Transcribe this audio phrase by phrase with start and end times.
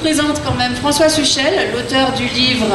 [0.00, 2.66] présente quand même François Suchel, l'auteur du livre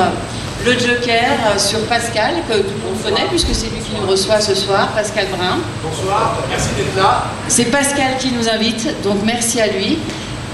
[0.64, 4.40] Le Joker sur Pascal, que tout le monde connaît puisque c'est lui qui nous reçoit
[4.40, 5.58] ce soir, Pascal Brun.
[5.84, 7.26] Bonsoir, merci d'être là.
[7.48, 9.98] C'est Pascal qui nous invite, donc merci à lui.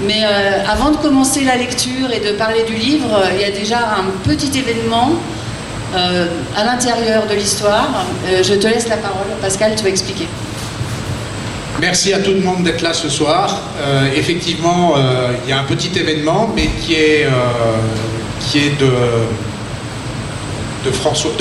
[0.03, 3.51] Mais euh, avant de commencer la lecture et de parler du livre, il y a
[3.51, 5.11] déjà un petit événement
[5.93, 6.25] euh,
[6.55, 8.05] à l'intérieur de l'histoire.
[8.27, 9.27] Euh, je te laisse la parole.
[9.41, 10.27] Pascal, tu vas expliquer.
[11.81, 13.59] Merci à tout le monde d'être là ce soir.
[14.15, 14.93] effectivement,
[15.43, 17.27] il y a un petit événement, mais qui est,
[18.39, 18.91] qui est de,
[20.91, 21.31] François.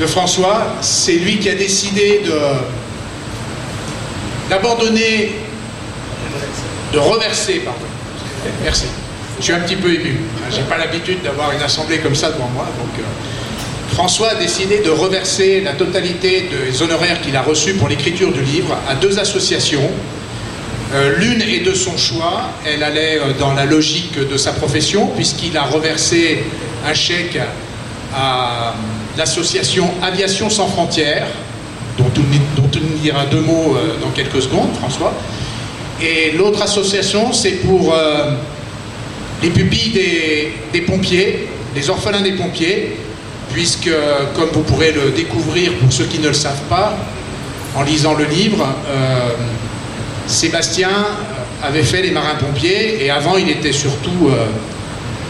[0.00, 2.32] De, François, c'est lui qui a décidé de
[4.48, 5.34] d'abandonner
[6.94, 7.80] de reverser, pardon.
[8.62, 8.86] Merci.
[9.40, 10.20] Je suis un petit peu ému.
[10.50, 12.66] J'ai pas l'habitude d'avoir une assemblée comme ça devant moi.
[12.66, 13.02] Euh,
[13.92, 18.42] François a décidé de reverser la totalité des honoraires qu'il a reçus pour l'écriture du
[18.42, 19.90] livre à deux associations.
[20.92, 25.08] Euh, l'une est de son choix, elle allait euh, dans la logique de sa profession,
[25.08, 26.44] puisqu'il a reversé
[26.86, 27.38] un chèque
[28.14, 28.74] à
[29.16, 31.26] l'association Aviation sans frontières,
[31.98, 35.14] dont on dira deux mots dans quelques secondes, François.
[36.02, 38.32] Et l'autre association, c'est pour euh,
[39.42, 42.96] les pupilles des, pompiers, les orphelins des pompiers,
[43.54, 43.90] puisque,
[44.36, 46.94] comme vous pourrez le découvrir pour ceux qui ne le savent pas,
[47.74, 49.30] en lisant le livre, euh,
[50.26, 50.90] Sébastien
[51.62, 54.46] avait fait les marins-pompiers, et avant il était surtout euh,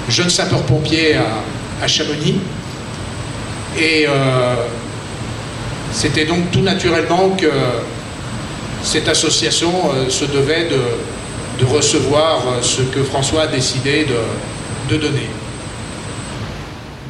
[0.09, 2.41] jeune sapeur-pompier à, à, Chamonix.
[3.79, 4.07] Et
[5.93, 7.51] c'était donc tout naturellement que
[8.85, 14.07] cette association euh, se devait de, recevoir euh, ce que François a décidé
[14.91, 15.29] de, donner.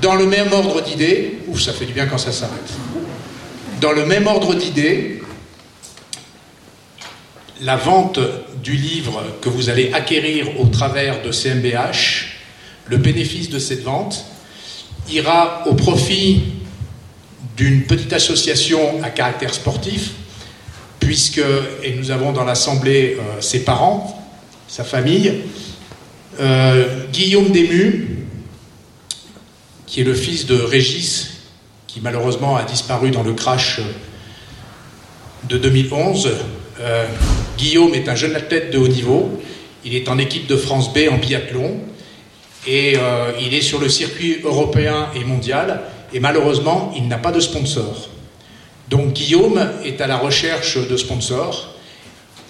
[0.05, 2.75] Dans le même ordre d'idées, ouf, ça fait du bien quand ça s'arrête.
[3.81, 5.23] Dans le même ordre d'idées,
[7.63, 8.21] la vente
[8.63, 12.27] du livre que vous allez acquérir au travers de CMBH,
[12.89, 14.27] le bénéfice de cette vente
[15.11, 16.43] ira au profit
[17.57, 20.11] d'une petite association à caractère sportif
[21.01, 21.41] puisque,
[21.83, 24.23] et nous avons dans l'Assemblée euh, ses parents,
[24.69, 25.33] sa famille,
[26.41, 28.14] euh, Guillaume Desmus,
[29.95, 31.35] qui est le fils de Régis,
[31.87, 33.81] qui malheureusement a disparu dans le crash
[35.49, 36.31] de 2011.
[36.81, 37.07] Euh,
[37.57, 39.41] Guillaume est un jeune athlète de haut niveau,
[39.85, 41.77] il est en équipe de France B en biathlon,
[42.67, 42.97] et
[43.41, 45.83] il est sur le circuit européen et mondial,
[46.13, 48.09] et malheureusement, il n'a pas de sponsor.
[48.89, 51.73] Donc Guillaume est à la recherche de sponsors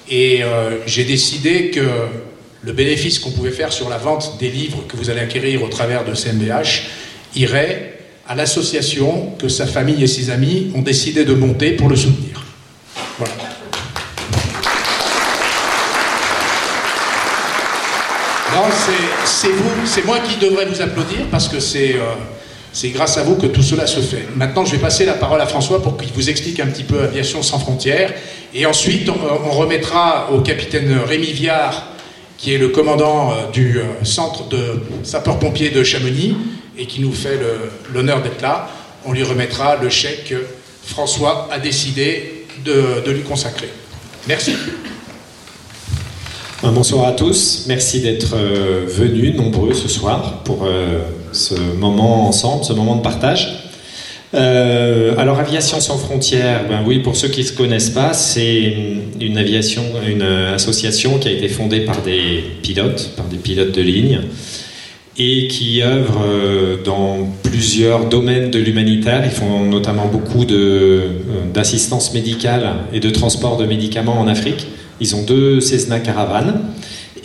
[0.09, 1.87] et euh, j'ai décidé que
[2.63, 5.69] le bénéfice qu'on pouvait faire sur la vente des livres que vous allez acquérir au
[5.69, 7.04] travers de CMBH
[7.37, 11.97] irait à l'association que sa famille et ses amis ont décidé de monter pour le
[11.97, 12.43] soutenir.
[13.19, 13.35] Voilà.
[18.55, 18.63] Non,
[19.25, 21.95] c'est vous, c'est moi qui devrais vous applaudir parce que c'est...
[21.95, 22.15] Euh,
[22.93, 24.27] grâce à vous que tout cela se fait.
[24.35, 27.03] Maintenant, je vais passer la parole à François pour qu'il vous explique un petit peu
[27.03, 28.13] Aviation sans frontières.
[28.53, 31.89] Et ensuite, on, remettra au capitaine Rémi Viard,
[32.37, 36.37] qui est le commandant euh, du euh, centre de sapeurs-pompiers de Chamonix
[36.79, 37.39] et qui nous fait
[37.93, 38.69] l'honneur d'être là.
[39.05, 40.45] On lui remettra le chèque que
[40.85, 43.69] François a décidé de, lui consacrer.
[44.27, 44.53] Merci.
[46.63, 47.65] Bonsoir à tous.
[47.69, 50.67] Merci d'être euh, venus nombreux ce soir pour
[51.33, 53.65] ce moment ensemble, ce moment de partage.
[54.35, 58.77] Euh, alors Aviation sans frontières, ben oui, pour ceux qui ne se connaissent pas, c'est
[59.21, 63.81] une aviation, une association qui a été fondée par des pilotes, par des pilotes de
[63.81, 64.23] ligne,
[65.17, 69.23] et qui œuvre euh, dans plusieurs domaines de l'humanitaire.
[69.25, 71.09] Ils font notamment beaucoup euh,
[71.53, 74.67] d'assistance médicale et de transport de médicaments en Afrique.
[75.01, 76.61] Ils ont deux Cessna Caravanes.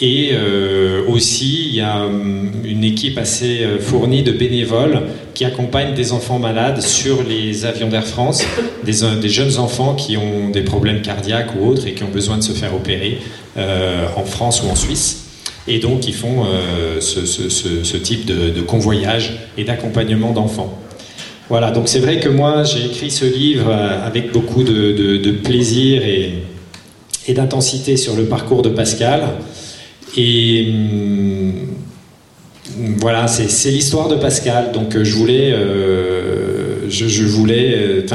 [0.01, 5.01] Et euh, aussi, il y a hum, une équipe assez fournie de bénévoles
[5.33, 8.45] qui accompagnent des enfants malades sur les avions d'Air France,
[8.85, 12.43] des, jeunes enfants qui ont des problèmes cardiaques ou autres et qui ont besoin de
[12.43, 13.17] se faire opérer
[13.57, 15.28] en France ou en Suisse.
[15.67, 16.45] Et donc, ils font
[16.99, 20.79] ce, ce, type de, convoyage et d'accompagnement d'enfants.
[21.49, 26.43] Voilà, donc c'est vrai que moi, j'ai écrit ce livre avec beaucoup de, plaisir et,
[27.33, 29.21] d'intensité sur le parcours de Pascal.
[30.17, 31.67] Et hum,
[32.97, 34.71] voilà, c'est l'histoire de Pascal.
[34.71, 38.05] Donc euh, je voulais, euh, je, voulais, euh,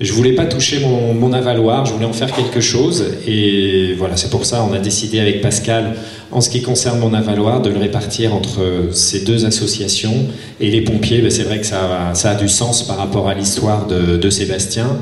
[0.00, 1.84] je voulais pas toucher mon, avaloir.
[1.84, 3.04] Je voulais en faire quelque chose.
[3.26, 5.96] Et voilà, c'est pour ça on a décidé avec Pascal,
[6.30, 8.60] en ce qui concerne mon avaloir, de le répartir entre
[8.92, 10.26] ces deux associations
[10.60, 11.20] et les pompiers.
[11.20, 14.98] Ben, c'est vrai que ça, a du sens par rapport à l'histoire de, Sébastien.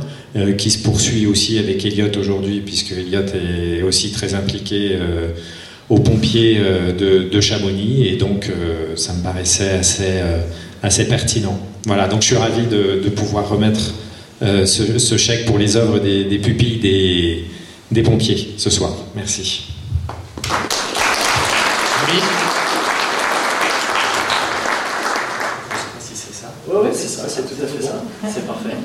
[0.57, 4.97] qui se poursuit aussi avec Elliot aujourd'hui, puisque Elliot est aussi très impliqué
[5.91, 6.59] aux pompiers
[6.99, 8.51] de, Chamonix, et donc
[8.97, 9.81] ça me paraissait
[10.83, 11.59] assez pertinent.
[11.87, 13.95] Voilà, donc je suis ravi de, pouvoir remettre
[14.41, 17.45] ce, chèque pour les œuvres des, pupilles des,
[17.91, 18.93] des pompiers ce soir.
[19.15, 19.65] Merci.
[26.69, 28.03] Oui, c'est ça, c'est tout à fait ça.
[28.29, 28.77] C'est parfait.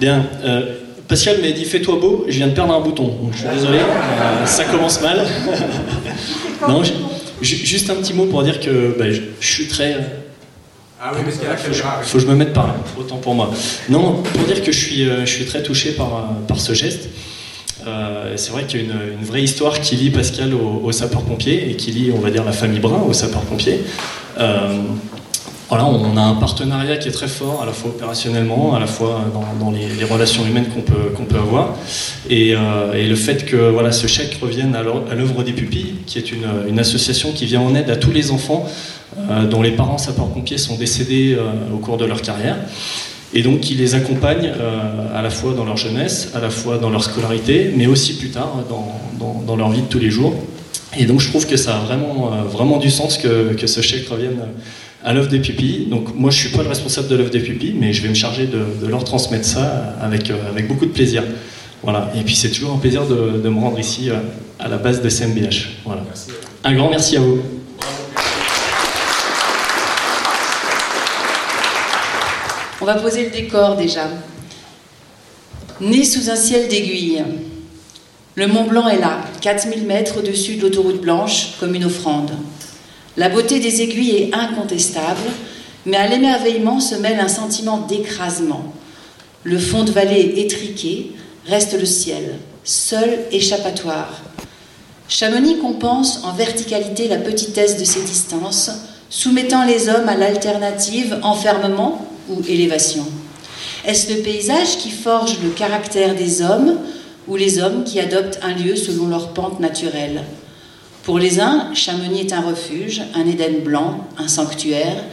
[0.00, 0.26] Bien.
[0.44, 3.48] Euh, Pascal m'a dit fais-toi beau, je viens de perdre un bouton, donc je suis
[3.48, 5.24] désolé, euh, ça commence mal.
[6.68, 6.82] non,
[7.40, 9.96] juste un petit mot pour dire que bah, je, suis très.
[11.00, 11.72] Euh, ah oui, parce qu'il y a faut,
[12.02, 13.50] faut que je me mette par là, autant pour moi.
[13.88, 17.08] Non, pour dire que je suis, je suis très touché par, par ce geste.
[17.86, 21.76] Euh, c'est vrai qu'il y a une, vraie histoire qui lie Pascal aux sapeurs-pompiers et
[21.76, 23.80] qui lie, on va dire, la famille Brun aux sapeurs-pompiers.
[24.38, 24.78] Euh,
[25.68, 28.86] voilà, on a un partenariat qui est très fort, à la fois opérationnellement, à la
[28.86, 29.26] fois
[29.60, 31.74] dans, les, relations humaines qu'on peut, qu'on peut avoir.
[32.30, 36.32] Euh, et, le fait que voilà, ce chèque revienne à l'œuvre des pupilles, qui est
[36.32, 38.66] une, association qui vient en aide à tous les enfants
[39.50, 41.36] dont les parents sapeurs-pompiers sont décédés
[41.72, 42.56] au cours de leur carrière
[43.34, 46.78] et donc qui les accompagne euh, à la fois dans leur jeunesse, à la fois
[46.78, 50.34] dans leur scolarité, mais aussi plus tard dans, dans, leur vie de tous les jours.
[50.98, 53.80] Et donc je trouve que ça a vraiment, euh, vraiment du sens que, que, ce
[53.80, 54.38] chèque revienne
[55.04, 55.86] à l'œuvre des pupilles.
[55.90, 58.14] Donc moi je suis pas le responsable de l'œuvre des pupilles, mais je vais me
[58.14, 61.22] charger de, de leur transmettre ça avec, euh, avec beaucoup de plaisir.
[61.82, 62.10] Voilà.
[62.18, 64.08] Et puis c'est toujours un plaisir de, de, me rendre ici
[64.58, 65.80] à la base de CMBH.
[65.84, 66.02] Voilà.
[66.64, 67.40] Un grand merci à vous.
[72.88, 74.08] Va poser le décor déjà.
[75.82, 77.22] Né sous un ciel d'aiguilles,
[78.34, 82.30] le Mont Blanc est là, 4000 mètres au-dessus de l'autoroute blanche, comme une offrande.
[83.18, 85.20] La beauté des aiguilles est incontestable,
[85.84, 88.72] mais à l'émerveillement se mêle un sentiment d'écrasement.
[89.44, 91.12] Le fond de vallée étriqué,
[91.44, 94.22] reste le ciel, seul échappatoire.
[95.08, 98.70] Chamonix compense en verticalité la petitesse de ses distances,
[99.10, 103.06] soumettant les hommes à l'alternative enfermement ou élévation
[103.84, 106.78] Est-ce le paysage qui forge le caractère des hommes
[107.26, 110.24] ou les hommes qui adoptent un lieu selon leur pente naturelle?
[111.02, 115.04] Pour les uns, Chamonix est un refuge, un Éden blanc, un sanctuaire.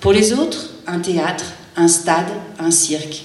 [0.00, 1.44] Pour les autres, un théâtre,
[1.76, 3.24] un stade, un cirque.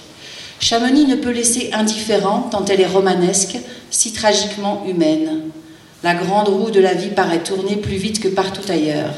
[0.60, 3.58] Chamonix ne peut laisser indifférent tant elle est romanesque,
[3.92, 5.44] si tragiquement humaine.
[6.04, 9.14] La grande roue de la vie paraît tourner plus vite que partout ailleurs.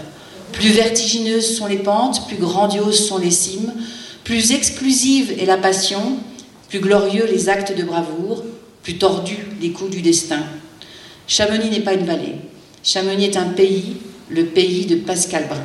[0.52, 3.74] Plus vertigineuses sont les pentes, plus grandioses sont les cimes,
[4.30, 6.20] plus exclusive est la passion,
[6.68, 8.44] plus glorieux les actes de bravoure,
[8.84, 10.42] plus tordus les coups du destin.
[11.26, 12.36] Chamonix n'est pas une vallée.
[12.84, 13.98] Chamonix est un pays,
[14.30, 15.58] le pays de Pascal Brun.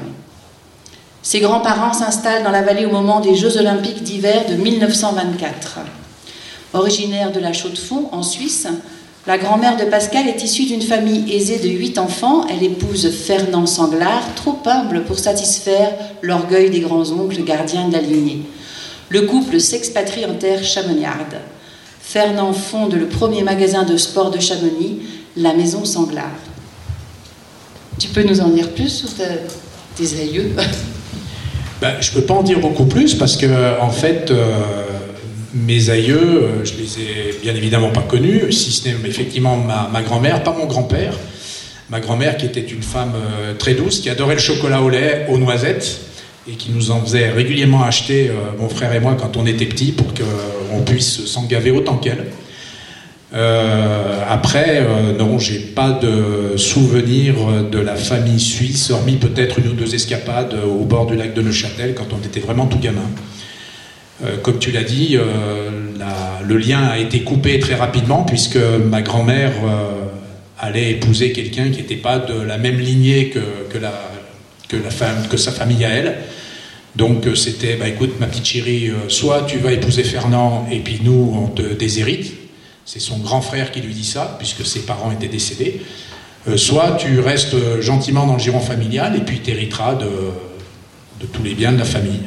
[1.23, 5.81] Ses grands-parents s'installent dans la vallée au moment des Jeux olympiques d'hiver de 1924.
[6.73, 8.67] Originaire de la Chaux-de-Fonds, en Suisse,
[9.27, 12.47] la grand-mère de Pascal est issue d'une famille aisée de huit enfants.
[12.49, 18.43] Elle épouse Fernand Sanglard, trop humble pour satisfaire l'orgueil des grands-oncles gardiens de la lignée.
[19.09, 21.39] Le couple s'expatrie en terre chamoniarde.
[22.03, 25.01] Fernand fonde le premier magasin de sport de Chamonix,
[25.39, 26.39] la Maison Sanglard.
[27.99, 29.09] Tu peux nous en dire plus sur
[29.97, 30.53] tes aïeux?
[31.81, 34.84] Ben, Je ne peux pas en dire beaucoup plus parce que, en fait, euh,
[35.55, 40.03] mes aïeux, euh, je les ai bien évidemment pas connus, si ce n'est effectivement ma,
[40.03, 41.15] grand-mère, pas mon grand-père.
[41.91, 45.27] Ma grand-mère qui était une femme euh, très douce, qui adorait le chocolat au lait,
[45.29, 46.01] aux noisettes,
[46.51, 49.67] et qui nous en faisait régulièrement acheter, euh, mon frère et moi, quand on était
[49.67, 52.27] petits, pour qu'on puisse s'en gaver autant qu'elle.
[54.29, 54.87] après,
[55.19, 57.35] non, j'ai pas de souvenir
[57.71, 61.43] de la famille suisse, hormis peut-être une ou deux escapades au bord du lac de
[61.43, 63.11] Neuchâtel quand on était vraiment tout gamin.
[64.23, 65.71] Euh, comme tu l'as dit, euh,
[66.47, 69.91] le lien a été coupé très rapidement puisque ma grand-mère euh,
[70.59, 73.41] allait épouser quelqu'un qui n'était pas de la même lignée que,
[75.37, 76.17] sa famille à elle.
[76.95, 81.35] Donc c'était, bah, écoute ma petite chérie, soit tu vas épouser Fernand et puis nous
[81.35, 82.35] on te déshérite.
[82.85, 85.81] C'est son grand frère qui lui dit ça puisque ses parents étaient décédés.
[86.57, 91.55] soit tu restes gentiment dans le giron familial et puis tu hériteras de, tous les
[91.55, 92.21] biens de la famille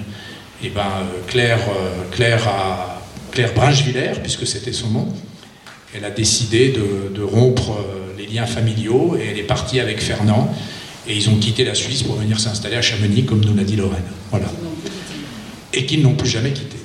[0.64, 3.02] eh ben, euh, Claire, euh, Claire, a,
[4.24, 5.08] puisque c'était son nom,
[5.96, 10.52] elle a décidé de, rompre euh, les liens familiaux et elle est partie avec Fernand.
[11.08, 13.76] Et ils ont quitté la Suisse pour venir s'installer à Chamonix, comme nous l'a dit
[13.76, 14.02] Lorraine.
[14.32, 14.48] Voilà.
[15.74, 16.76] Et qu'ils n'ont plus jamais quitté.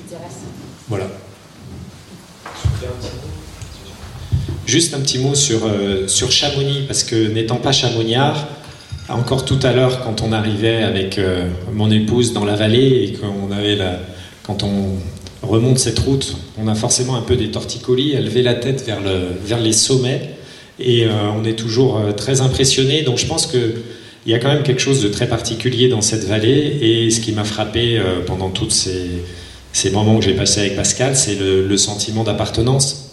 [0.88, 1.08] Voilà.
[4.66, 5.60] Juste un petit mot sur,
[6.06, 8.46] sur Chamonix, parce que n'étant pas chamoniard,
[9.08, 13.12] encore tout à l'heure, quand on arrivait avec euh, mon épouse dans la vallée et
[13.12, 13.98] qu'on avait la,
[14.42, 14.98] quand on,
[15.42, 19.26] remonte cette route, on a forcément un peu des torticolis, lever la tête vers, le,
[19.44, 20.30] vers les sommets,
[20.78, 21.06] et
[21.36, 23.02] on est toujours très impressionné.
[23.02, 23.74] Donc je pense que
[24.24, 27.20] il y a quand même quelque chose de très particulier dans cette vallée et ce
[27.20, 29.10] qui m'a frappé pendant tous ces,
[29.72, 33.10] ces, moments que j'ai passés avec Pascal, c'est le, sentiment d'appartenance.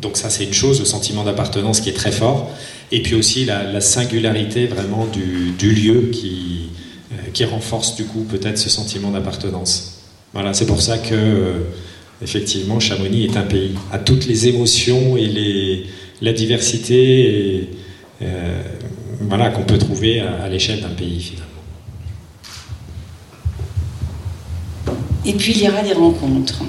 [0.00, 2.50] Donc ça c'est une chose, le sentiment d'appartenance qui est très fort.
[2.92, 6.68] Et puis aussi la, singularité vraiment du, lieu qui,
[7.12, 10.02] euh, qui renforce du coup peut-être ce sentiment d'appartenance.
[10.32, 11.60] Voilà, c'est pour ça que euh,
[12.22, 15.86] effectivement Chamonix est un pays à toutes les émotions et les,
[16.20, 17.68] la diversité
[18.22, 18.62] euh,
[19.20, 21.46] voilà, qu'on peut trouver à, l'échelle d'un pays finalement.
[25.24, 26.62] Et puis il y aura des rencontres.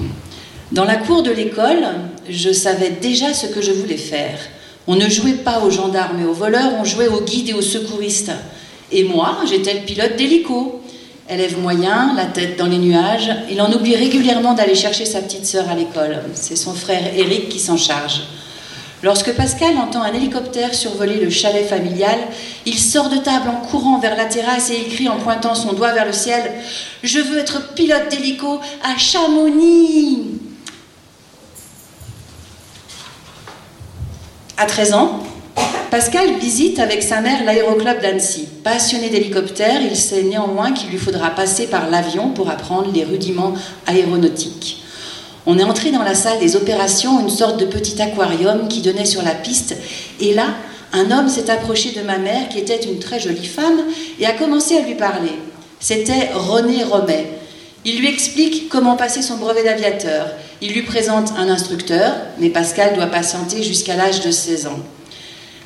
[0.72, 1.86] Dans la cour de l'école,
[2.30, 4.38] je savais déjà ce que je voulais faire.
[4.86, 7.62] On ne jouait pas aux gendarmes et aux voleurs, on jouait aux guides et aux
[7.62, 8.32] secouristes.
[8.90, 10.80] Et moi, j'étais le pilote d'hélico.
[11.28, 15.44] Élève moyen, la tête dans les nuages, il en oublie régulièrement d'aller chercher sa petite
[15.44, 16.22] sœur à l'école.
[16.32, 18.22] C'est son frère Eric qui s'en charge.
[19.02, 22.18] Lorsque Pascal entend un hélicoptère survoler le chalet familial,
[22.64, 25.74] il sort de table en courant vers la terrasse et il crie en pointant son
[25.74, 26.50] doigt vers le ciel
[27.02, 30.47] Je veux être pilote d'hélico à Chamonix
[34.60, 35.20] À 13 ans,
[35.88, 38.48] Pascal visite avec sa mère l'aéroclub d'Annecy.
[38.64, 43.54] Passionné d'hélicoptère, il sait néanmoins qu'il lui faudra passer par l'avion pour apprendre les rudiments
[43.86, 44.82] aéronautiques.
[45.46, 49.04] On est entré dans la salle des opérations, une sorte de petit aquarium qui donnait
[49.04, 49.76] sur la piste,
[50.18, 50.46] et là,
[50.92, 53.80] un homme s'est approché de ma mère, qui était une très jolie femme,
[54.18, 55.38] et a commencé à lui parler.
[55.78, 57.37] C'était René Romet.
[57.90, 60.26] Il lui explique comment passer son brevet d'aviateur.
[60.60, 64.78] Il lui présente un instructeur, mais Pascal doit patienter jusqu'à l'âge de 16 ans.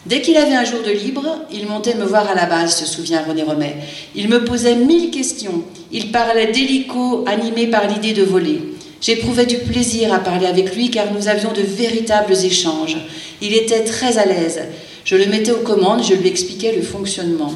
[0.07, 2.87] Dès qu'il avait un jour de libre, il montait me voir à la base, se
[2.87, 3.75] souvient René Romet.
[4.15, 5.65] Il me posait mille questions.
[5.91, 8.73] Il parlait d'hélico, animé par l'idée de voler.
[9.01, 12.99] J'éprouvais du plaisir à parler avec lui car nous avions de véritables échanges.
[13.41, 14.61] Il était très à l'aise.
[15.05, 17.53] Je le mettais aux commandes, je lui expliquais le fonctionnement.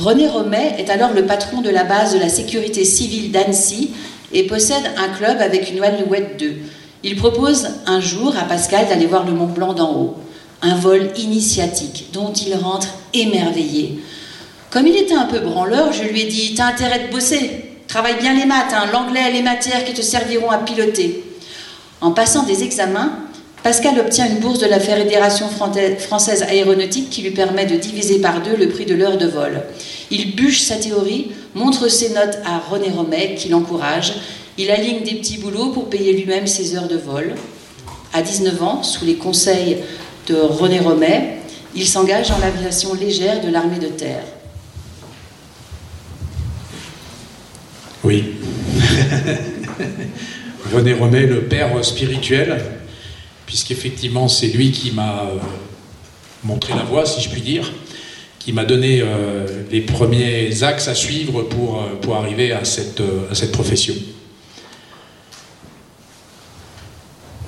[0.00, 3.90] René Romet est alors le patron de la base de la sécurité civile d'Annecy
[4.32, 6.56] et possède un club avec une Alouette 2.
[7.02, 10.16] Il propose un jour à Pascal d'aller voir le Mont Blanc d'en haut,
[10.62, 14.02] un vol initiatique dont il rentre émerveillé.
[14.70, 18.18] Comme il était un peu branleur, je lui ai dit T'as intérêt de bosser, travaille
[18.18, 21.22] bien les maths, hein, l'anglais et les matières qui te serviront à piloter.
[22.00, 23.12] En passant des examens,
[23.62, 25.46] Pascal obtient une bourse de la Fédération
[25.98, 29.60] française aéronautique qui lui permet de diviser par deux le prix de l'heure de vol.
[30.10, 34.14] Il bûche sa théorie, montre ses notes à René Romet qui l'encourage.
[34.56, 37.34] Il aligne des petits boulots pour payer lui-même ses heures de vol.
[38.14, 39.78] À 19 ans, sous les conseils
[40.26, 41.36] de René Romet,
[41.74, 44.24] il s'engage dans l'aviation légère de l'armée de terre.
[48.02, 48.36] Oui.
[50.72, 52.79] René Romet, le père spirituel
[53.50, 55.38] puisqu'effectivement c'est lui qui m'a euh,
[56.44, 57.72] montré la voie, si je puis dire,
[58.38, 63.02] qui m'a donné euh, les premiers axes à suivre pour, euh, pour arriver à cette,
[63.28, 63.94] à cette profession.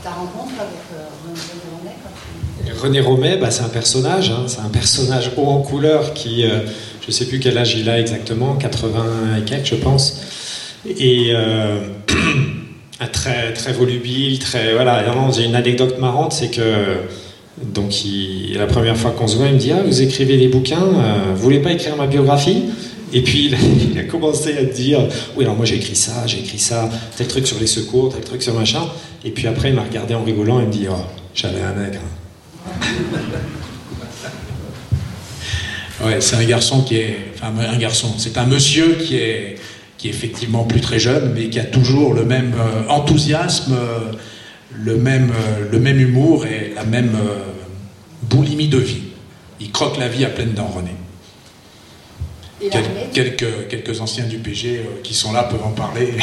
[0.03, 0.81] Ta rencontre avec
[1.25, 6.15] René Romet René Romet, bah, c'est un personnage, hein, c'est un personnage haut en couleur
[6.15, 10.21] qui, je ne sais plus quel âge il a exactement, 80 et quelques je pense,
[10.85, 11.33] et
[13.13, 14.75] très, très volubile, très.
[14.75, 16.97] Voilà, j'ai une anecdote marrante, c'est que.
[17.63, 17.93] Donc,
[18.55, 21.33] la première fois qu'on se voit, il me dit Ah, vous écrivez des bouquins, euh,
[21.35, 22.65] vous voulez pas écrire ma biographie?
[23.13, 25.01] Et puis il a, commencé à dire
[25.37, 28.25] Oui, alors moi j'ai écrit ça, j'ai écrit ça, tel truc sur les secours, tel
[28.25, 28.81] truc sur machin.
[29.25, 30.95] Et puis après, il m'a regardé en rigolant et me dit Oh,
[31.35, 32.01] j'avais un nègre.
[36.05, 37.19] ouais, c'est un garçon qui est.
[37.35, 39.57] Enfin, un garçon, c'est un monsieur qui est
[40.03, 44.01] qui est effectivement plus très jeune, mais qui a toujours le même euh, enthousiasme, euh,
[44.73, 47.17] le même, euh, le même humour et la même
[48.23, 49.03] boulimie de vie.
[49.61, 50.91] Il croque la vie à pleines dents, René.
[53.13, 56.15] quelques, quelques anciens du PG qui sont là peuvent en parler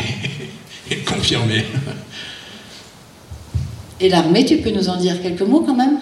[0.91, 1.63] et, le confirmer.
[4.01, 6.01] Et l'armée, tu peux nous en dire quelques mots quand même?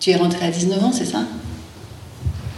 [0.00, 1.24] Tu es rentré à 19 ans, c'est ça?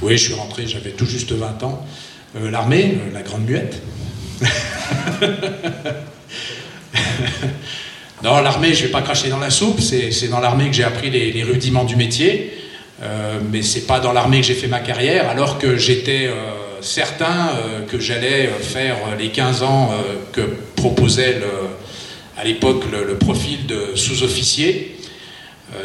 [0.03, 1.87] Oui, je suis rentré, j'avais tout juste 20 ans.
[2.35, 3.81] l'armée, la grande muette.
[8.23, 10.85] non, l'armée, je ne vais pas cracher dans la soupe, c'est dans l'armée que j'ai
[10.85, 12.57] appris les, rudiments du métier,
[13.03, 16.33] euh, mais c'est pas dans l'armée que j'ai fait ma carrière, alors que j'étais euh,
[16.81, 19.91] certain euh, que j'allais faire les 15 ans
[20.33, 20.43] que
[20.77, 21.41] proposait
[22.39, 24.93] à l'époque le, profil de sous-officier.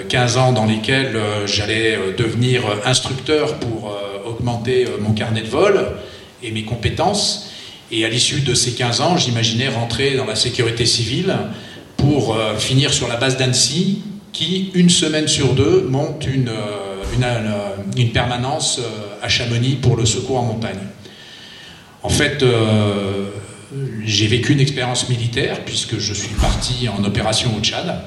[0.09, 5.87] 15 ans dans lesquels j'allais devenir instructeur pour augmenter mon carnet de vol
[6.43, 7.50] et mes compétences.
[7.91, 11.35] Et à l'issue de ces 15 ans, j'imaginais rentrer dans la sécurité civile
[11.97, 17.75] pour euh, finir sur la base d'Annecy, qui, une semaine sur deux, monte une, euh,
[17.97, 18.79] une, permanence
[19.21, 20.79] à Chamonix pour le secours en montagne.
[22.01, 22.43] En fait,
[24.05, 28.01] j'ai vécu une expérience militaire puisque je suis parti en opération au Tchad.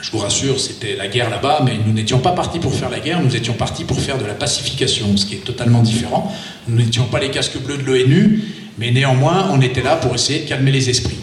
[0.00, 3.00] Je vous rassure, c'était la guerre là-bas, mais nous n'étions pas partis pour faire la
[3.00, 6.32] guerre, nous étions partis pour faire de la pacification, ce qui est totalement différent.
[6.68, 8.44] Nous n'étions pas les casques bleus de l'ONU,
[8.78, 11.18] mais néanmoins, on était là pour essayer de calmer les esprits.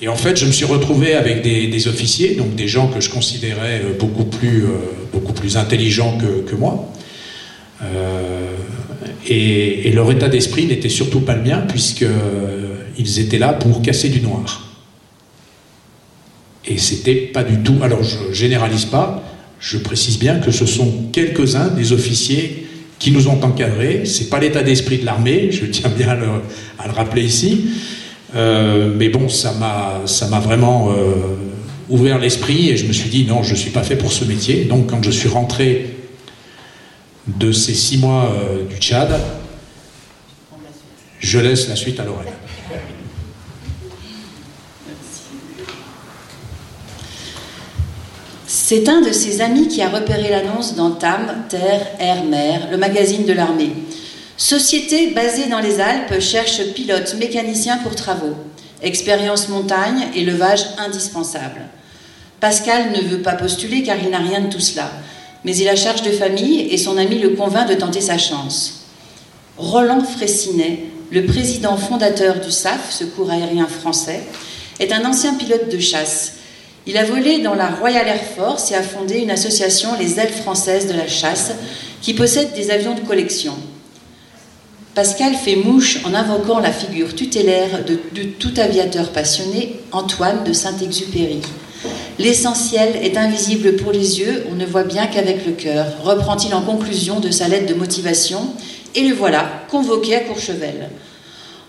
[0.00, 3.08] Et en fait, je me suis retrouvé avec des, officiers, donc des gens que je
[3.08, 4.68] considérais euh, beaucoup plus, euh,
[5.12, 6.92] beaucoup plus intelligents que, moi.
[7.84, 8.56] Euh,
[9.28, 14.20] et, leur état d'esprit n'était surtout pas le mien, puisqu'ils étaient là pour casser du
[14.20, 14.68] noir.
[16.66, 17.76] Et c'était pas du tout.
[17.82, 19.22] Alors je généralise pas,
[19.60, 22.61] je précise bien que ce sont quelques-uns des officiers
[23.02, 24.02] qui nous ont encadrés.
[24.04, 27.64] C'est pas l'état d'esprit de l'armée, je tiens bien à le, rappeler ici.
[28.36, 30.94] Euh, mais bon, ça m'a, ça m'a vraiment euh,
[31.90, 34.66] ouvert l'esprit et je me suis dit non, je suis pas fait pour ce métier.
[34.66, 35.96] Donc quand je suis rentré
[37.26, 39.20] de ces six mois euh, du Tchad,
[41.18, 42.28] je laisse la suite à l'oreille.
[48.54, 52.76] C'est un de ses amis qui a repéré l'annonce dans TAM, Terre, Air, Mer, le
[52.76, 53.72] magazine de l'armée.
[54.36, 58.36] Société basée dans les Alpes cherche pilote mécanicien pour travaux.
[58.82, 61.62] Expérience montagne, élevage indispensable.
[62.40, 64.90] Pascal ne veut pas postuler car il n'a rien de tout cela.
[65.44, 68.82] Mais il a charge de famille et son ami le convainc de tenter sa chance.
[69.56, 74.20] Roland Fraissinet, le président fondateur du SAF, Secours aérien français,
[74.78, 76.34] est un ancien pilote de chasse.
[76.86, 80.32] Il a volé dans la Royal Air Force et a fondé une association, les Ailes
[80.32, 81.52] françaises de la chasse,
[82.00, 83.54] qui possède des avions de collection.
[84.94, 91.40] Pascal fait mouche en invoquant la figure tutélaire de, tout aviateur passionné, Antoine de Saint-Exupéry.
[92.18, 96.62] L'essentiel est invisible pour les yeux, on ne voit bien qu'avec le cœur, reprend-il en
[96.62, 98.40] conclusion de sa lettre de motivation,
[98.94, 100.90] et le voilà, convoqué à Courchevel.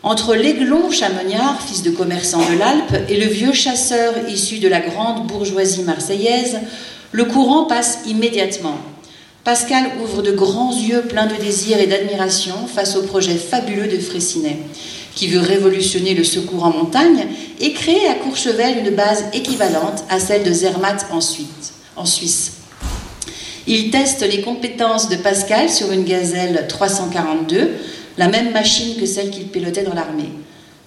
[0.04, 4.82] Entre l'aiglon chamoignard, fils de commerçant de l'Alpe, et le vieux chasseur issu de la
[4.82, 6.60] grande bourgeoisie marseillaise,
[7.14, 8.78] le courant passe immédiatement.
[9.46, 13.98] Pascal ouvre de grands yeux pleins de désir et d'admiration face au projet fabuleux de
[13.98, 14.58] Fraissinet,
[15.16, 17.26] qui veut révolutionner le secours en montagne
[17.62, 21.22] et créer à Courchevel une base équivalente à celle de Zermatt en
[22.06, 22.54] Suisse.
[23.68, 27.72] Il teste les compétences de Pascal sur une gazelle 342,
[28.18, 30.32] la même machine que celle qu'il pilotait dans l'armée.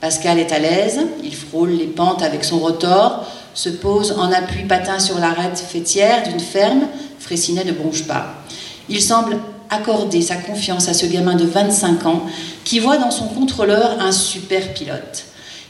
[0.01, 4.65] Pascal est à l'aise, il frôle les pentes avec son rotor, se pose en appui
[4.65, 6.87] patin sur l'arête fêtière d'une ferme,
[7.19, 8.35] Fraissinet ne bronche pas.
[8.89, 9.39] Il semble
[9.71, 12.23] accorder sa confiance à ce gamin de 25 ans
[12.65, 15.25] qui voit dans son contrôleur un super pilote.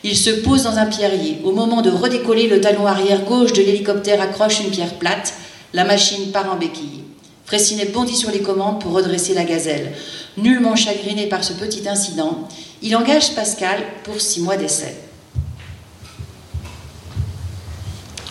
[0.04, 1.40] Il se pose dans un pierrier.
[1.44, 5.32] Au moment de redécoller, le talon arrière gauche de l'hélicoptère accroche une pierre plate.
[5.72, 7.05] La machine part en béquille.
[7.46, 9.92] Fraissinet bondit sur les commandes pour redresser la gazelle.
[10.36, 12.48] Nullement chagriné par ce petit incident,
[12.82, 14.96] il engage Pascal pour six mois d'essai.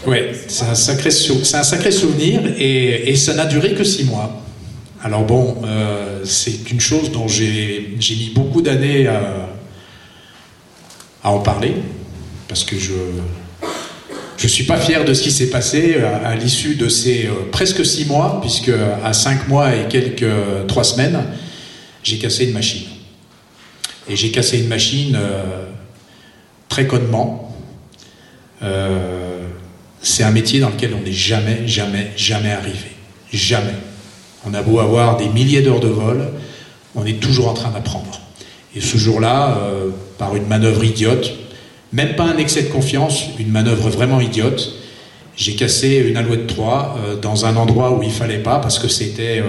[0.05, 1.09] Oui, c'est un, sacré
[1.91, 4.43] souvenir et, ça n'a duré que six mois.
[5.01, 9.49] Alors bon, euh, c'est une chose dont j'ai mis beaucoup d'années à,
[11.23, 11.73] en parler,
[12.47, 12.93] parce que je
[14.37, 17.85] je suis pas fier de ce qui s'est passé à, l'issue de ces euh, presque
[17.85, 18.71] six mois, puisque
[19.03, 20.25] à cinq mois et quelques
[20.67, 21.23] trois semaines,
[22.03, 22.87] j'ai cassé une machine.
[24.07, 25.65] Et j'ai cassé une machine euh,
[26.69, 27.55] très connement.
[28.61, 29.47] Euh,
[30.01, 32.91] c'est un métier dans lequel on n'est jamais, jamais, jamais arrivé.
[33.33, 33.73] Jamais.
[34.45, 36.29] On a beau avoir des milliers d'heures de vol,
[36.93, 38.21] on est toujours en train d'apprendre.
[38.75, 41.33] Et ce jour-là, euh, par une manœuvre idiote,
[41.93, 44.73] même pas un excès de confiance, une manœuvre vraiment idiote,
[45.37, 49.43] j'ai cassé une alouette 3 dans un endroit où il fallait pas parce que c'était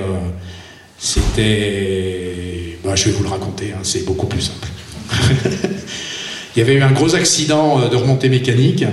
[0.98, 2.78] c'était.
[2.84, 4.68] Bah, je vais vous le raconter, hein, c'est beaucoup plus simple.
[6.56, 8.84] Il y avait eu un gros accident euh, de remontée mécanique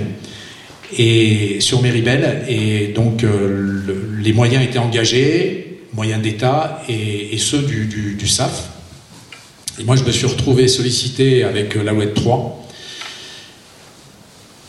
[0.96, 8.26] et, sur Méribel, et donc euh, les moyens étaient engagés, moyens d'État et, ceux du,
[8.26, 8.68] SAF.
[9.80, 12.63] Et moi, je me suis retrouvé sollicité avec la WED 3.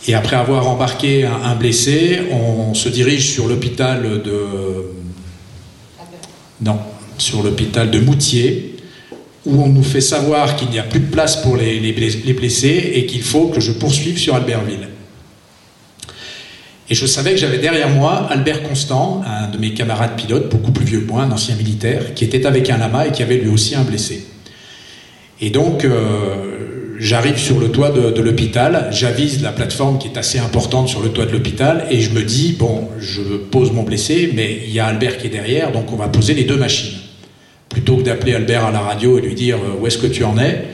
[0.08, 4.91] Et après avoir embarqué un blessé, on se dirige sur l'hôpital de.
[6.62, 6.80] Non,
[7.18, 8.78] sur l'hôpital de Moutier,
[9.46, 11.91] où on nous fait savoir qu'il n'y a plus de place pour les,
[12.34, 14.89] blessés et qu'il faut que je poursuive sur Albertville.
[16.88, 20.72] Et je savais que j'avais derrière moi Albert Constant, un de mes camarades pilotes, beaucoup
[20.72, 23.38] plus vieux que moi, un ancien militaire, qui était avec un lama et qui avait
[23.38, 24.28] lui aussi un blessé.
[25.41, 30.39] Et donc, euh, j'arrive sur le toit de, l'hôpital, j'avise la plateforme qui est assez
[30.39, 34.31] importante sur le toit de l'hôpital et je me dis, bon, je pose mon blessé,
[34.34, 36.97] mais il y a Albert qui est derrière, donc on va poser les deux machines.
[37.69, 40.23] Plutôt que d'appeler Albert à la radio et lui dire euh, où est-ce que tu
[40.23, 40.65] en es,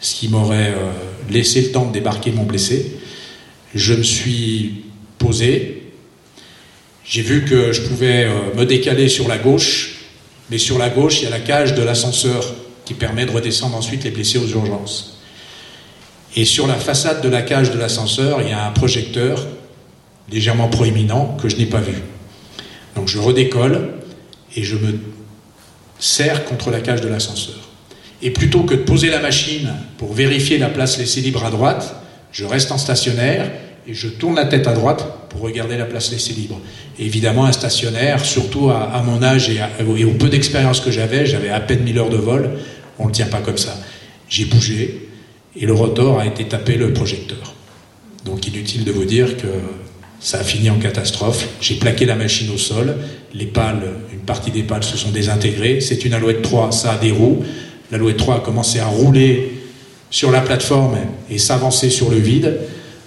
[0.00, 0.92] ce qui m'aurait euh,
[1.30, 2.96] laissé le temps de débarquer mon blessé,
[3.74, 4.84] je me suis
[5.18, 5.82] posé,
[7.04, 9.96] j'ai vu que je pouvais euh, me décaler sur la gauche,
[10.50, 13.76] mais sur la gauche, il y a la cage de l'ascenseur qui permet de redescendre
[13.76, 15.17] ensuite les blessés aux urgences.
[16.36, 19.46] Et sur la façade de la cage de l'ascenseur, il y a un projecteur
[20.30, 21.94] légèrement proéminent que je n'ai pas vu.
[22.96, 23.94] Donc je redécolle
[24.56, 24.98] et je me
[25.98, 27.56] serre contre la cage de l'ascenseur.
[28.20, 31.94] Et plutôt que de poser la machine pour vérifier la place laissée libre à droite,
[32.32, 33.50] je reste en stationnaire
[33.86, 36.60] et je tourne la tête à droite pour regarder la place laissée libre.
[36.98, 39.60] évidemment, un stationnaire, surtout à, mon âge et,
[39.96, 42.50] et, au peu d'expérience que j'avais, j'avais à peine 1000 heures de vol,
[42.98, 43.78] on ne le tient pas comme ça.
[44.28, 45.07] J'ai bougé
[45.60, 47.54] et le rotor a été tapé le projecteur.
[48.24, 49.46] Donc inutile de vous dire que
[50.20, 51.48] ça a fini en catastrophe.
[51.60, 52.96] J'ai plaqué la machine au sol,
[53.34, 55.80] les pales, une partie des pales se sont désintégrées.
[55.80, 57.42] C'est une Alouette 3, ça a des roues.
[57.90, 59.52] L'Alouette 3 a commencé à rouler
[60.10, 60.96] sur la plateforme
[61.30, 62.58] et s'avancer sur le vide.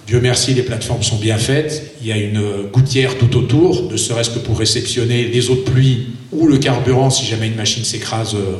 [0.06, 1.94] Dieu merci, les plateformes sont bien faites.
[2.00, 5.60] Il y a une gouttière tout autour, ne serait-ce que pour réceptionner les eaux de
[5.60, 8.34] pluie ou le carburant si jamais une machine s'écrase.
[8.34, 8.56] Euh.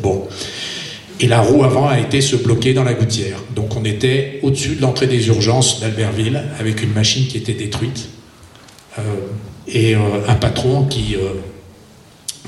[0.00, 0.26] Bon.
[1.22, 3.38] Et la roue avant a été se bloquer dans la gouttière.
[3.54, 8.08] Donc on était au-dessus de l'entrée des urgences d'Albertville avec une machine qui était détruite.
[8.98, 9.02] Euh,
[9.68, 11.16] et euh, un patron qui,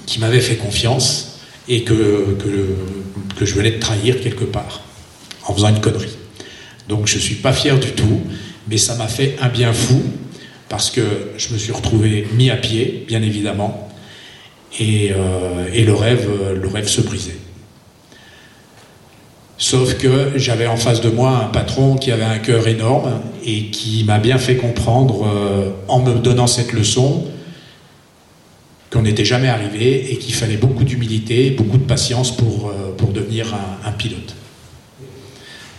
[0.07, 2.37] qui m'avait fait confiance et que,
[3.39, 4.83] que, je venais de trahir quelque part
[5.47, 6.17] en faisant une connerie.
[6.89, 8.21] Donc je ne suis pas fier du tout,
[8.69, 10.03] mais ça m'a fait un bien fou,
[10.69, 11.03] parce que
[11.37, 13.89] je me suis retrouvé mis à pied, bien évidemment,
[14.79, 16.29] et, euh, le, rêve,
[16.61, 17.37] le rêve se brisait.
[19.63, 23.67] Sauf que j'avais en face de moi un patron qui avait un cœur énorme et
[23.67, 27.27] qui m'a bien fait comprendre, euh, en me donnant cette leçon,
[28.91, 33.11] qu'on n'était jamais arrivé et qu'il fallait beaucoup d'humilité, beaucoup de patience pour, euh, pour
[33.11, 33.55] devenir
[33.87, 34.35] un pilote.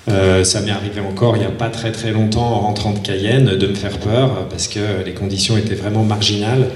[0.08, 3.00] Euh, ça m'est arrivé encore il n'y a pas très très longtemps en rentrant de
[3.00, 6.70] Cayenne de me faire peur parce que les conditions étaient vraiment marginales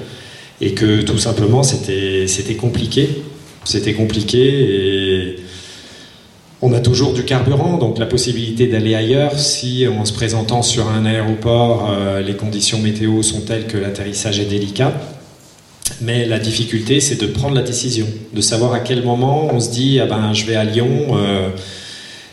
[0.59, 3.23] et que tout simplement c'était compliqué.
[3.63, 4.39] C'était compliqué
[6.67, 10.89] on a toujours du carburant, donc la possibilité d'aller ailleurs si en se présentant sur
[10.89, 14.93] un aéroport, euh, les conditions météo sont telles que l'atterrissage est délicat.
[16.01, 19.71] Mais la difficulté, c'est de prendre la décision, de savoir à quel moment on se
[19.71, 20.89] dit ah ben je vais à Lyon.
[21.11, 21.49] Euh,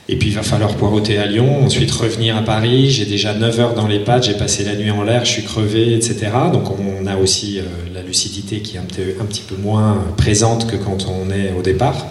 [0.08, 2.90] et puis il va falloir poireauter à Lyon, ensuite revenir à Paris.
[2.90, 5.44] J'ai déjà 9 heures dans les pattes, j'ai passé la nuit en l'air, je suis
[5.44, 6.32] crevé, etc.
[6.52, 7.62] Donc on a aussi euh,
[7.94, 12.04] la lucidité qui est un, petit peu moins présente que quand on est au départ.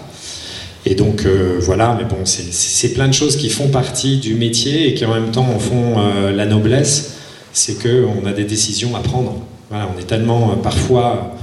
[0.86, 4.90] Et donc euh, voilà, mais bon, c'est plein de choses qui font partie du métier
[4.90, 7.16] et qui en même temps en font euh, la noblesse.
[7.54, 9.42] C'est qu'on a des décisions à prendre.
[9.70, 11.36] Voilà, on est tellement parfois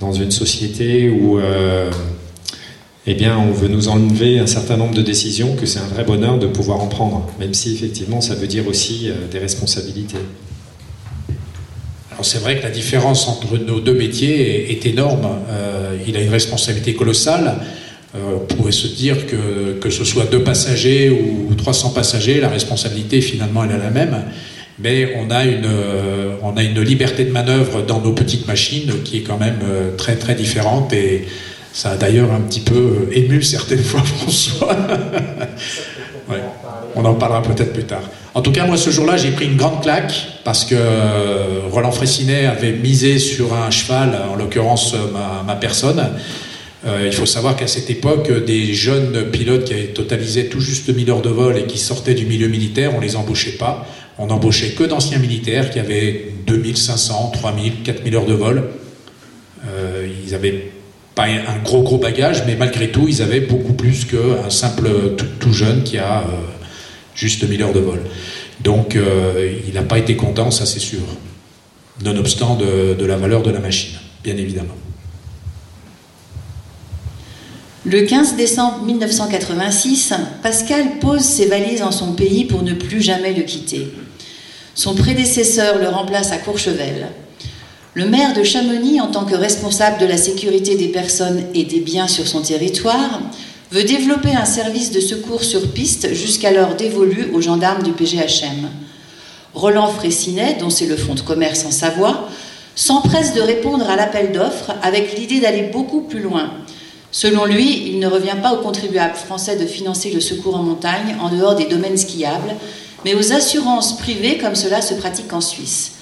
[0.00, 1.38] dans une société où
[3.06, 6.04] eh bien, on veut nous enlever un certain nombre de décisions que c'est un vrai
[6.04, 10.18] bonheur de pouvoir en prendre, même si effectivement ça veut dire aussi euh, des responsabilités.
[12.12, 15.26] Alors c'est vrai que la différence entre nos deux métiers est, énorme.
[15.48, 17.60] Euh, il a une responsabilité colossale.
[18.16, 23.20] Euh, pourrait se dire que que ce soit deux passagers ou 300 passagers, la responsabilité
[23.20, 24.24] finalement elle est la même.
[24.80, 25.68] Mais on a une,
[26.42, 29.60] on a une liberté de manœuvre dans nos petites machines qui est quand même
[29.96, 31.26] très très différente et
[31.72, 34.76] ça a d'ailleurs un petit peu euh, ému certaines fois François.
[36.96, 38.02] On en parlera peut-être plus tard.
[38.34, 40.12] En tout cas, moi, ce jour-là, j'ai pris une grande claque
[40.44, 44.94] parce que euh, Roland Fressinet avait misé sur un cheval, en l'occurrence
[45.46, 46.04] ma, personne.
[46.86, 51.10] Euh, il faut savoir qu'à cette époque, des jeunes pilotes qui totalisé tout juste 1000
[51.10, 53.86] heures de vol et qui sortaient du milieu militaire, on les embauchait pas.
[54.18, 58.64] On n'embauchait que d'anciens militaires qui avaient 2500, 3000, 4000 heures de vol.
[60.26, 60.70] ils avaient
[61.14, 64.88] pas un gros gros bagage, mais malgré tout, ils avaient beaucoup plus qu'un simple
[65.40, 66.24] tout, jeune qui a euh,
[67.14, 68.00] juste 1000 heures de vol.
[68.60, 71.00] Donc euh, il n'a pas été content, ça c'est sûr,
[72.04, 74.76] nonobstant de la valeur de la machine, bien évidemment.
[77.86, 80.12] Le 15 décembre 1986,
[80.42, 83.90] Pascal pose ses valises en son pays pour ne plus jamais le quitter.
[84.74, 87.08] Son prédécesseur le remplace à Courchevel.
[87.94, 91.80] Le maire de Chamonix, en tant que responsable de la sécurité des personnes et des
[91.80, 93.22] biens sur son territoire,
[93.70, 98.68] veut développer un service de secours sur piste jusqu'alors dévolu aux gendarmes du PGHM.
[99.54, 102.28] Roland Fressinet, dont c'est le fonds de commerce en Savoie,
[102.74, 106.50] s'empresse de répondre à l'appel d'offres avec l'idée d'aller beaucoup plus loin,
[107.12, 111.16] Selon lui, il ne revient pas aux contribuables français de financer le secours en montagne
[111.20, 112.54] en dehors des domaines skiables,
[113.04, 115.92] mais aux assurances privées comme cela se pratique en Suisse.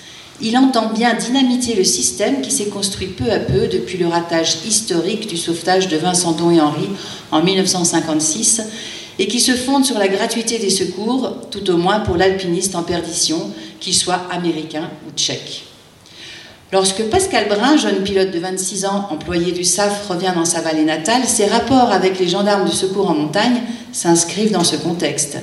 [0.40, 4.59] Il entend bien dynamiter le système qui s'est construit peu à peu depuis le ratage
[4.66, 6.88] historique du sauvetage de Vincent Don et Henri
[7.33, 8.62] en 1956
[9.18, 12.85] et qui se fonde sur la gratuité des secours, tout au moins pour l'alpiniste en
[12.85, 15.68] perdition, qu'il soit américain ou tchèque.
[16.71, 20.85] Lorsque Pascal Brun, jeune pilote de 26 ans, employé du SAF, revient dans sa vallée
[20.85, 25.39] natale, ses rapports avec les gendarmes du secours en montagne s'inscrivent dans ce contexte.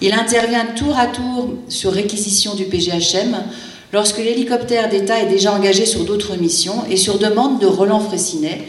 [0.00, 3.36] Il intervient tour à tour sur réquisition du PGHM
[3.92, 8.66] lorsque l'hélicoptère d'État est déjà engagé sur d'autres missions et sur demande de Roland Fressinet,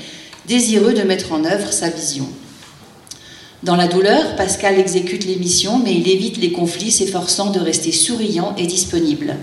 [0.50, 2.28] désireux de mettre en œuvre sa vision.
[3.64, 7.94] Dans la douleur, Pascal exécute les missions, mais il évite les conflits, s'efforçant de rester
[7.94, 9.38] souriant et disponible.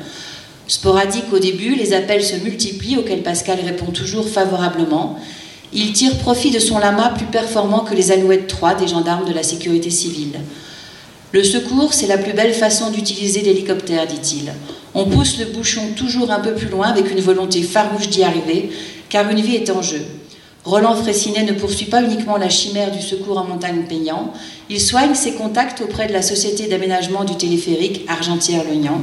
[0.72, 5.18] Sporadique au début, les appels se multiplient auxquels Pascal répond toujours favorablement.
[5.74, 9.34] Il tire profit de son lama plus performant que les Alouettes 3 des gendarmes de
[9.34, 10.40] la sécurité civile.
[11.32, 14.50] Le secours, c'est la plus belle façon d'utiliser l'hélicoptère, dit-il.
[14.94, 18.70] On pousse le bouchon toujours un peu plus loin avec une volonté farouche d'y arriver,
[19.10, 20.00] car une vie est en jeu.
[20.64, 24.32] Roland Fressinet ne poursuit pas uniquement la chimère du secours en montagne payant,
[24.70, 29.02] il soigne ses contacts auprès de la société d'aménagement du téléphérique Argentière-Legnan.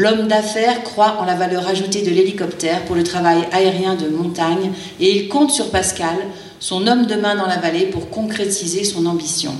[0.00, 4.72] L'homme d'affaires croit en la valeur ajoutée de l'hélicoptère pour le travail aérien de montagne
[4.98, 6.16] et il compte sur Pascal,
[6.58, 9.52] son homme de main dans la vallée, pour concrétiser son ambition.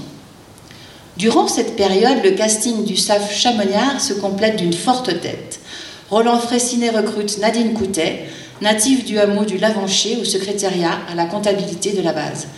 [1.18, 5.60] Durant cette période, le casting du SAF Chamonniard se complète d'une forte tête.
[6.08, 8.24] Roland Fressinet recrute Nadine Coutet,
[8.62, 12.48] native du hameau du Lavancher au secrétariat à la comptabilité de la base.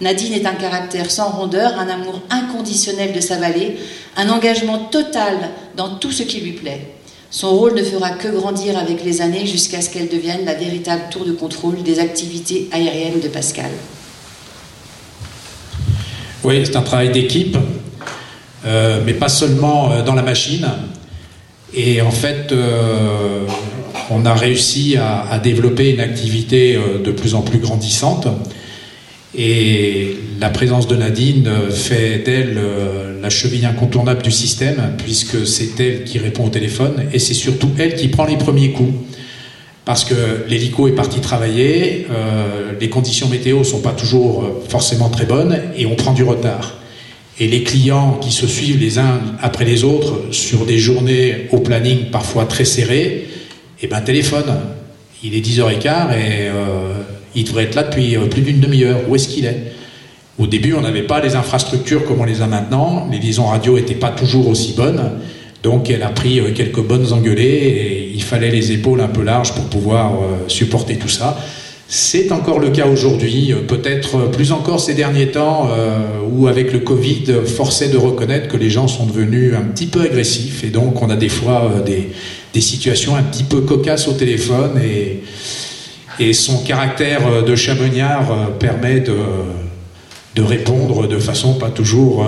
[0.00, 3.76] Nadine est un caractère sans rondeur, un amour inconditionnel de sa vallée,
[4.16, 6.94] un engagement total dans tout ce qui lui plaît.
[7.30, 11.02] Son rôle ne fera que grandir avec les années jusqu'à ce qu'elle devienne la véritable
[11.10, 13.70] tour de contrôle des activités aériennes de Pascal.
[16.44, 17.56] Oui, c'est un travail d'équipe.
[18.66, 20.68] Euh, mais pas seulement euh, dans la machine.
[21.74, 23.44] Et en fait, euh,
[24.10, 28.26] on a réussi à, développer une activité de plus en plus grandissante.
[29.36, 32.58] Et la présence de Nadine fait d'elle
[33.20, 37.70] la cheville incontournable du système, puisque c'est elle qui répond au téléphone et c'est surtout
[37.78, 38.94] elle qui prend les premiers coups.
[39.84, 40.14] Parce que
[40.48, 42.06] l'hélico est parti travailler,
[42.80, 46.78] les conditions météo ne sont pas toujours forcément très bonnes et on prend du retard.
[47.40, 51.58] Et les clients qui se suivent les uns après les autres sur des journées au
[51.58, 53.28] planning parfois très serré,
[53.80, 54.58] eh ben téléphone.
[55.22, 56.92] Il est 10h15 et euh,
[57.34, 59.00] il devrait être là depuis euh, plus d'une demi-heure.
[59.08, 59.72] Où est-ce qu'il est,
[60.38, 63.08] Au début, on n'avait pas les infrastructures comme on les a maintenant.
[63.10, 65.12] Les liaisons radio n'étaient pas toujours aussi bonnes.
[65.62, 69.22] Donc elle a pris euh, quelques bonnes engueulées et il fallait les épaules un peu
[69.22, 70.12] larges pour pouvoir
[70.48, 71.36] supporter tout ça.
[71.90, 75.98] C'est encore le cas aujourd'hui, euh, peut-être plus encore ces derniers temps, euh,
[76.30, 80.02] où avec le Covid, forcé de reconnaître que les gens sont devenus un petit peu
[80.02, 82.10] agressifs, et donc on a des fois euh, des,
[82.60, 85.20] situations un petit peu cocasses au téléphone, et,
[86.18, 89.16] et son caractère de chamonniard permet de,
[90.34, 92.26] de, répondre de façon pas toujours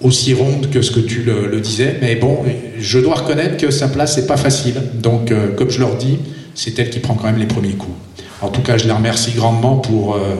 [0.00, 2.44] aussi ronde que ce que tu le, le, disais, mais bon,
[2.78, 6.18] je dois reconnaître que sa place n'est pas facile, donc comme je leur dis,
[6.54, 7.96] c'est elle qui prend quand même les premiers coups.
[8.42, 10.36] En tout cas, je les remercie grandement pour, euh,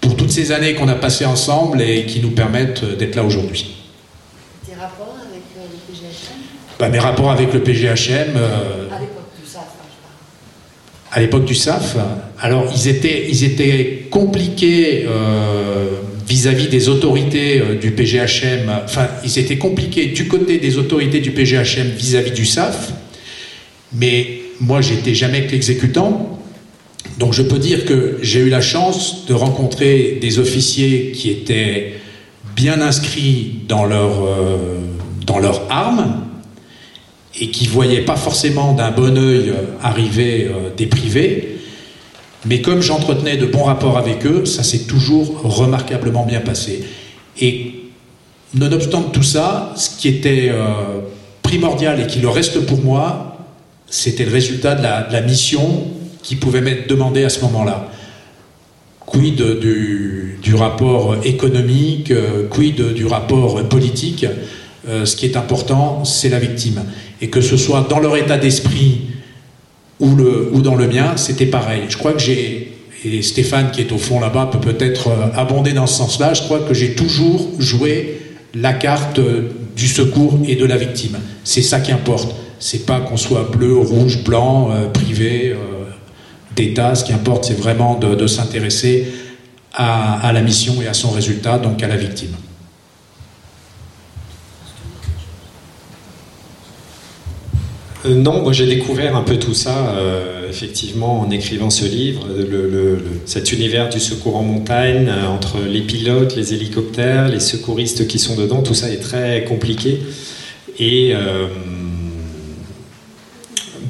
[0.00, 3.76] pour toutes ces années qu'on a passées ensemble et qui nous permettent d'être là aujourd'hui.
[4.66, 6.38] Tes rapports avec euh, le PGHM
[6.78, 8.36] bah, Mes rapports avec le PGHM.
[8.36, 9.86] Euh, à l'époque du SAF, hein,
[11.12, 11.96] À l'époque du SAF,
[12.40, 15.06] alors ils étaient, ils étaient compliqués
[16.28, 21.88] vis-à-vis des autorités du PGHM, enfin, ils étaient compliqués du côté des autorités du PGHM
[21.96, 22.92] vis-à-vis du SAF,
[23.92, 26.38] mais moi j'étais jamais que l'exécutant,
[27.18, 31.94] donc je peux dire que j'ai eu la chance de rencontrer des officiers qui étaient
[32.56, 34.78] bien inscrits dans leur, euh,
[35.26, 36.24] dans leur arme
[37.38, 41.58] et qui ne voyaient pas forcément d'un bon œil arriver euh, des privés.
[42.46, 46.84] Mais comme j'entretenais de bons rapports avec eux, ça s'est toujours remarquablement bien passé.
[47.40, 47.74] Et
[48.54, 51.00] nonobstant tout ça, ce qui était euh,
[51.42, 53.38] primordial et qui le reste pour moi,
[53.86, 55.88] c'était le résultat de la, mission
[56.22, 57.90] qui pouvait m'être demandé à ce moment-là.
[59.04, 64.26] Quid du, rapport économique, euh, quid du rapport politique,
[64.88, 66.84] euh, ce qui est important, c'est la victime.
[67.20, 69.02] Et que ce soit dans leur état d'esprit
[69.98, 70.14] ou,
[70.62, 71.82] dans le mien, c'était pareil.
[71.88, 72.72] Je crois que j'ai,
[73.04, 76.42] et Stéphane qui est au fond là-bas peut peut-être euh, abonder dans ce sens-là, je
[76.42, 78.20] crois que j'ai toujours joué
[78.54, 79.20] la carte
[79.76, 81.18] du secours et de la victime.
[81.44, 82.34] C'est ça qui importe.
[82.58, 85.50] C'est pas qu'on soit bleu, rouge, blanc, privé.
[85.50, 85.80] Euh,
[86.56, 86.94] d'État.
[86.94, 89.06] Ce qui importe, c'est vraiment de, s'intéresser
[89.72, 92.34] à, la mission et à son résultat, donc à la victime.
[98.06, 102.26] Euh, non, moi j'ai découvert un peu tout ça, euh, effectivement, en écrivant ce livre,
[103.26, 108.18] cet univers du secours en montagne, euh, entre les pilotes, les hélicoptères, les secouristes qui
[108.18, 110.00] sont dedans, tout ça est très compliqué.
[110.78, 111.12] Et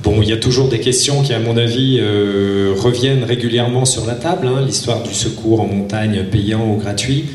[0.03, 2.01] bon, il y a toujours des questions qui, à mon avis,
[2.77, 7.27] reviennent régulièrement sur la table, hein, l'histoire du secours en montagne payant ou gratuit.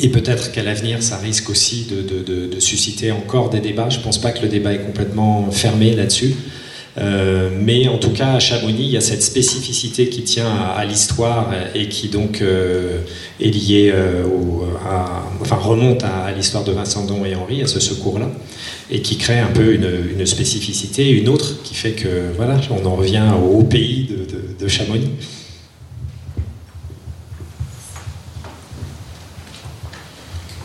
[0.00, 3.88] Et peut-être qu'à l'avenir, ça risque aussi de, susciter encore des débats.
[3.88, 6.34] Je ne pense pas que le débat est complètement fermé là-dessus.
[7.00, 10.84] Euh, mais en tout cas, à Chamonix, il y a cette spécificité qui tient à,
[10.84, 12.98] l'histoire et qui donc euh,
[13.40, 14.64] est liée euh, au,
[15.40, 18.28] enfin remonte à, l'histoire de Vincent Don et Henri, à ce secours-là,
[18.90, 22.96] et qui crée un peu une, spécificité, une autre qui fait que voilà, on en
[22.96, 24.08] revient au, pays
[24.60, 25.10] de Chamonix.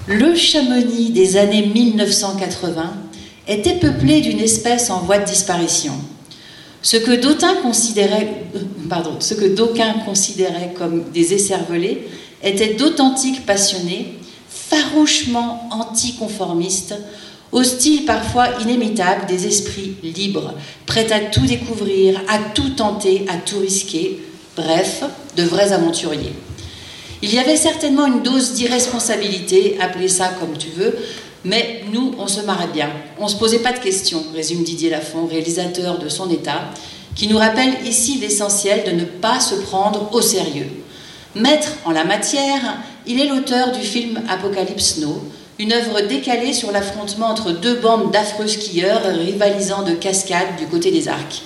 [0.08, 2.94] Le Chamonix des années 1980
[3.48, 5.94] était peuplé d'une espèce en voie de disparition.
[6.82, 12.06] Ce que d'aucuns considéraient, euh, comme des écervelés
[12.44, 14.16] étaient d'authentiques passionnés,
[14.50, 16.96] farouchement anticonformistes,
[17.54, 20.54] hostiles parfois inimitables des esprits libres,
[20.86, 24.20] prêts à tout découvrir, à tout tenter, à tout risquer,
[24.58, 25.06] bref,
[25.38, 26.34] de vrais aventuriers.
[27.24, 30.94] Il y avait certainement une dose d'irresponsabilité, appelez ça comme tu veux,
[31.46, 32.90] mais nous, on se marrait bien.
[33.18, 36.66] On ne se posait pas de questions, résume Didier Lafont, réalisateur de Son État,
[37.16, 40.68] qui nous rappelle ici l'essentiel de ne pas se prendre au sérieux.
[41.34, 45.24] Maître en la matière, il est l'auteur du film Apocalypse Now,
[45.60, 50.92] une œuvre décalée sur l'affrontement entre deux bandes d'affreux skieurs rivalisant de cascades du côté
[50.92, 51.42] des arcs.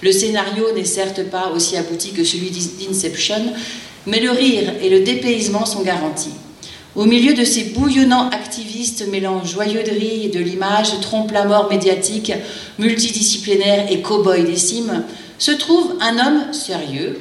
[0.00, 3.52] Le scénario n'est certes pas aussi abouti que celui d'Inception,
[4.08, 6.32] mais le rire et le dépaysement sont garantis.
[6.96, 12.32] Au milieu de ces bouillonnants activistes mêlant joyeuderie et de l'image, trompe la mort médiatique,
[12.78, 15.04] multidisciplinaire et cow-boy des cimes,
[15.38, 17.20] se trouve un homme sérieux,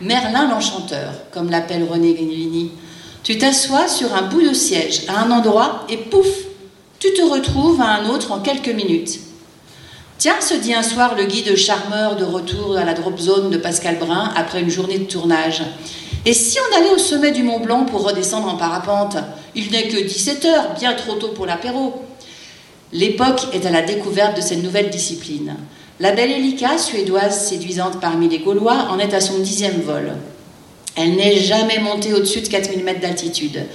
[0.00, 2.70] Merlin l'enchanteur, comme l'appelle René Guénilini.
[3.24, 6.28] Tu t'assois sur un bout de siège à un endroit et pouf,
[7.00, 9.18] tu te retrouves à un autre en quelques minutes.
[10.18, 13.58] Tiens, se dit un soir le guide charmeur de retour à la drop zone de
[13.58, 15.62] Pascal Brun après une journée de tournage.
[16.24, 19.18] Et si on allait au sommet du Mont Blanc pour redescendre en parapente?
[19.54, 22.02] Il n'est que 17 heures, bien trop tôt pour l'apéro.
[22.94, 25.54] L'époque est à la découverte de cette nouvelle discipline.
[26.00, 30.14] La belle Elika, suédoise séduisante parmi les Gaulois, en est à son dixième vol.
[30.96, 33.66] Elle n'est jamais montée au-dessus de 4000 mètres d'altitude.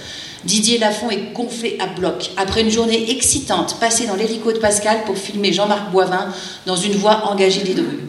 [0.43, 5.03] Didier Lafont est gonflé à bloc après une journée excitante passée dans l'hélico de Pascal
[5.05, 6.29] pour filmer Jean-Marc Boivin
[6.65, 7.99] dans une voie engagée des drues.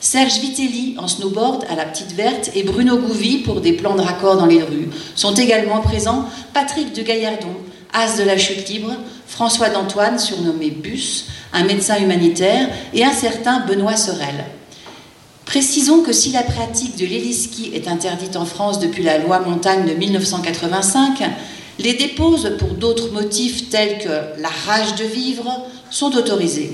[0.00, 4.00] Serge Vitelli en snowboard à la Petite Verte et Bruno Gouvi pour des plans de
[4.00, 4.88] raccord dans les rues.
[5.14, 7.56] Sont également présents Patrick de Gaillardon,
[7.92, 8.92] as de la chute libre,
[9.26, 14.46] François d'Antoine, surnommé Bus, un médecin humanitaire, et un certain Benoît Sorel.
[15.44, 19.86] Précisons que si la pratique de l'héliski est interdite en France depuis la loi montagne
[19.86, 21.22] de 1985,
[21.78, 26.72] les déposes pour d'autres motifs tels que la rage de vivre sont autorisées.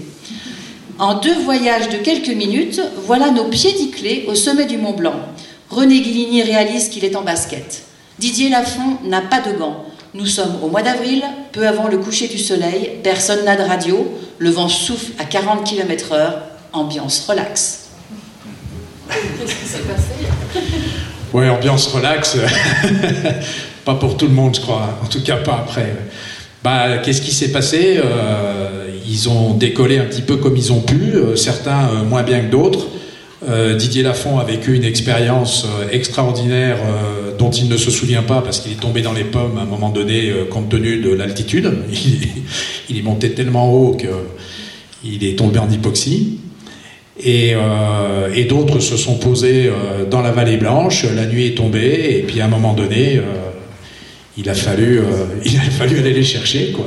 [0.98, 5.16] En deux voyages de quelques minutes, voilà nos pieds diclés au sommet du Mont Blanc.
[5.70, 7.82] René Guilligny réalise qu'il est en basket.
[8.18, 9.84] Didier Lafont n'a pas de gants.
[10.14, 14.08] Nous sommes au mois d'avril, peu avant le coucher du soleil, personne n'a de radio,
[14.38, 16.34] le vent souffle à 40 km/h,
[16.72, 17.86] ambiance relax.
[19.08, 20.62] Qu'est-ce qui s'est passé?
[21.32, 22.36] Oui, ambiance relax,
[23.84, 25.94] pas pour tout le monde, je crois, en tout cas pas après.
[26.64, 30.80] Bah, Qu'est-ce qui s'est passé euh, Ils ont décollé un petit peu comme ils ont
[30.80, 32.88] pu, euh, certains euh, moins bien que d'autres.
[33.78, 36.78] Didier Lafont a vécu une expérience extraordinaire
[37.38, 39.66] dont il ne se souvient pas parce qu'il est tombé dans les pommes à un
[39.66, 41.70] moment donné compte tenu de l'altitude.
[42.88, 43.98] Il, est monté tellement haut
[45.02, 46.38] qu'il est tombé en hypoxie.
[47.22, 47.54] Et
[48.48, 49.70] d'autres se sont posés
[50.10, 53.20] dans la vallée blanche, la nuit est tombée, et puis à un moment donné,
[54.36, 55.02] il a fallu, euh,
[55.44, 56.86] il a fallu aller les chercher, quoi.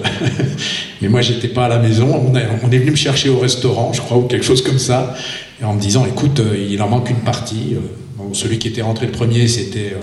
[1.02, 2.32] Mais moi, j'étais pas à la maison.
[2.34, 2.36] On,
[2.72, 5.16] est venu me chercher au restaurant, je crois, ou quelque chose comme ça,
[5.62, 7.76] et en me disant, écoute, euh, il en manque une partie.
[7.76, 9.94] Euh, celui qui était rentré le premier, c'était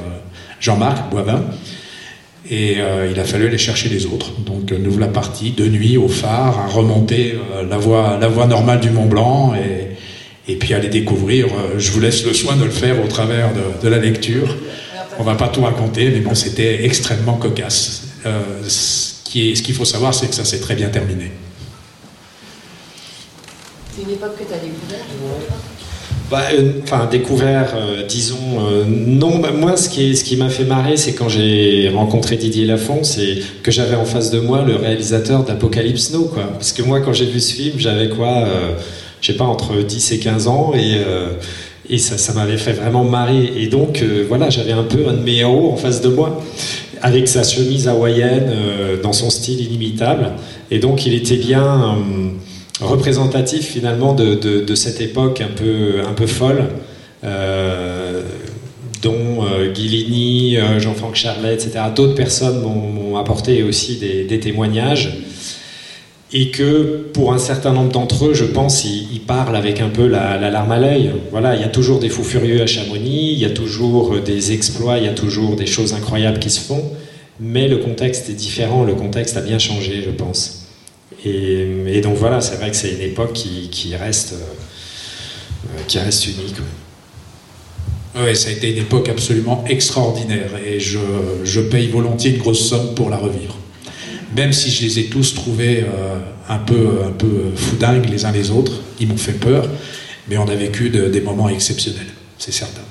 [0.58, 1.44] Jean-Marc Boivin.
[2.50, 2.76] Et
[3.10, 4.32] il a fallu aller chercher les autres.
[4.46, 7.34] Donc nous voilà partis de nuit au phare, à remonter
[7.68, 11.48] la, voie, la voie normale du Mont Blanc et, et puis aller découvrir.
[11.76, 13.50] je vous laisse le soin de le faire au travers
[13.82, 14.56] de la lecture.
[15.18, 18.02] On va pas tout raconter, mais bon, c'était extrêmement cocasse.
[18.26, 21.30] Euh, ce qu'il faut savoir, c'est que ça s'est très bien terminé.
[23.94, 25.02] C'est une époque que tu as découverte
[26.30, 26.44] bah,
[26.82, 27.76] enfin, découvert,
[28.08, 28.58] disons,
[28.88, 29.38] non.
[29.38, 33.04] Bah, moi, ce qui, ce qui m'a fait marrer, c'est quand j'ai rencontré Didier Lafont,
[33.04, 36.44] c'est que j'avais en face de moi le réalisateur d'Apocalypse Now, quoi.
[36.44, 38.46] Parce que moi, quand j'ai vu ce film, j'avais quoi,
[39.20, 40.96] je sais pas, entre 10 et 15 ans, et
[41.88, 43.52] et ça, ça m'avait fait vraiment marrer.
[43.56, 46.42] Et donc, euh, voilà, j'avais un peu un de mes héros en face de moi,
[47.02, 50.32] avec sa chemise hawaïenne, euh, dans son style inimitable.
[50.70, 56.26] Et donc, il était bien euh, représentatif finalement de, cette époque un peu, un peu
[56.26, 56.64] folle,
[59.02, 61.72] dont Guilini, Jean-Franck Charlet, etc.
[61.94, 65.12] D'autres personnes m'ont apporté aussi des témoignages
[66.36, 70.08] et que pour un certain nombre d'entre eux, je pense, ils, parlent avec un peu
[70.08, 71.12] la, larme à l'œil.
[71.30, 74.52] Voilà, il y a toujours des fous furieux à Chamonix, il y a toujours des
[74.52, 76.90] exploits, il y a toujours des choses incroyables qui se font,
[77.38, 80.66] mais le contexte est différent, le contexte a bien changé, je pense.
[81.24, 86.56] Et, donc voilà, c'est vrai que c'est une époque qui, reste, euh, qui reste unique.
[88.16, 90.98] Oui, ça a été une époque absolument extraordinaire et je,
[91.44, 93.56] je paye volontiers une grosse somme pour la revivre
[94.34, 96.18] même si je les ai tous trouvés euh,
[96.48, 99.68] un peu, un foudingues les uns les autres, ils m'ont fait peur,
[100.28, 102.82] mais on a vécu des moments exceptionnels, c'est certain.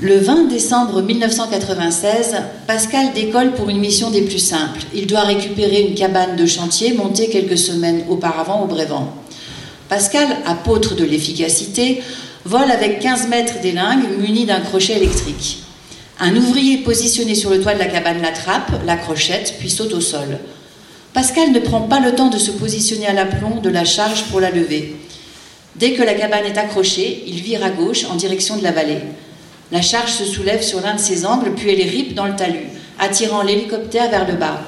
[0.00, 2.36] Le 20 décembre 1996,
[2.68, 4.82] Pascal décolle pour une mission des plus simples.
[4.94, 9.12] Il doit récupérer une cabane de chantier montée quelques semaines auparavant au Brévent.
[9.88, 12.00] Pascal, apôtre de l'efficacité,
[12.44, 15.64] vole avec 15 mètres d'élingue muni d'un crochet électrique.
[16.20, 20.00] Un ouvrier positionné sur le toit de la cabane l'attrape, la crochette, puis saute au
[20.00, 20.38] sol.
[21.12, 24.40] Pascal ne prend pas le temps de se positionner à l'aplomb de la charge pour
[24.40, 24.96] la lever.
[25.76, 28.98] Dès que la cabane est accrochée, il vire à gauche en direction de la vallée.
[29.70, 32.66] La charge se soulève sur l'un de ses angles, puis elle ripe dans le talus,
[32.98, 34.62] attirant l'hélicoptère vers le bas.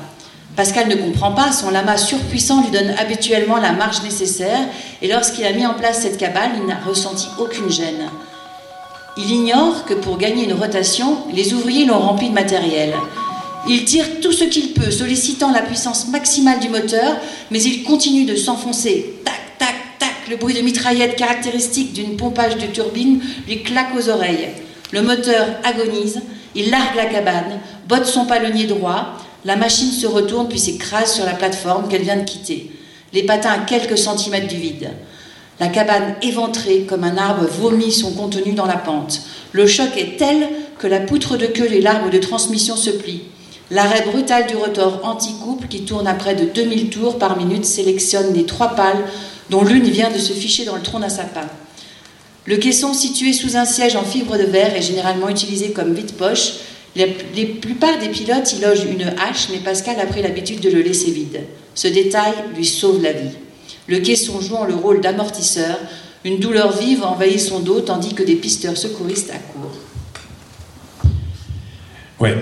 [0.54, 4.60] Pascal ne comprend pas, son lama surpuissant lui donne habituellement la marge nécessaire,
[5.02, 8.08] et lorsqu'il a mis en place cette cabane, il n'a ressenti aucune gêne.
[9.22, 12.94] Il ignore que pour gagner une rotation, les ouvriers l'ont rempli de matériel.
[13.68, 17.16] Il tire tout ce qu'il peut, sollicitant la puissance maximale du moteur,
[17.50, 19.16] mais il continue de s'enfoncer.
[19.22, 24.08] Tac, tac, tac, le bruit de mitraillette caractéristique d'une pompage de turbine lui claque aux
[24.08, 24.48] oreilles.
[24.90, 26.22] Le moteur agonise,
[26.54, 31.26] il largue la cabane, botte son palonnier droit, la machine se retourne puis s'écrase sur
[31.26, 32.70] la plateforme qu'elle vient de quitter,
[33.12, 34.90] les patins à quelques centimètres du vide.
[35.60, 39.20] La cabane éventrée comme un arbre vomit son contenu dans la pente.
[39.52, 40.48] Le choc est tel
[40.78, 43.24] que la poutre de queue et l'arbre de transmission se plient.
[43.70, 48.32] L'arrêt brutal du rotor anti-couple qui tourne à près de 2000 tours par minute sélectionne
[48.32, 49.04] les trois pales
[49.50, 51.46] dont l'une vient de se ficher dans le tronc d'un sapin.
[52.46, 56.52] Le caisson situé sous un siège en fibre de verre est généralement utilisé comme vide-poche.
[56.96, 57.04] La
[57.60, 61.10] plupart des pilotes y logent une hache, mais Pascal a pris l'habitude de le laisser
[61.10, 61.42] vide.
[61.74, 63.36] Ce détail lui sauve la vie
[63.90, 65.76] le caisson jouant le rôle d'amortisseur,
[66.24, 69.76] une douleur vive envahit son dos tandis que des pisteurs secouristes accourent.
[72.20, 72.36] Ouais.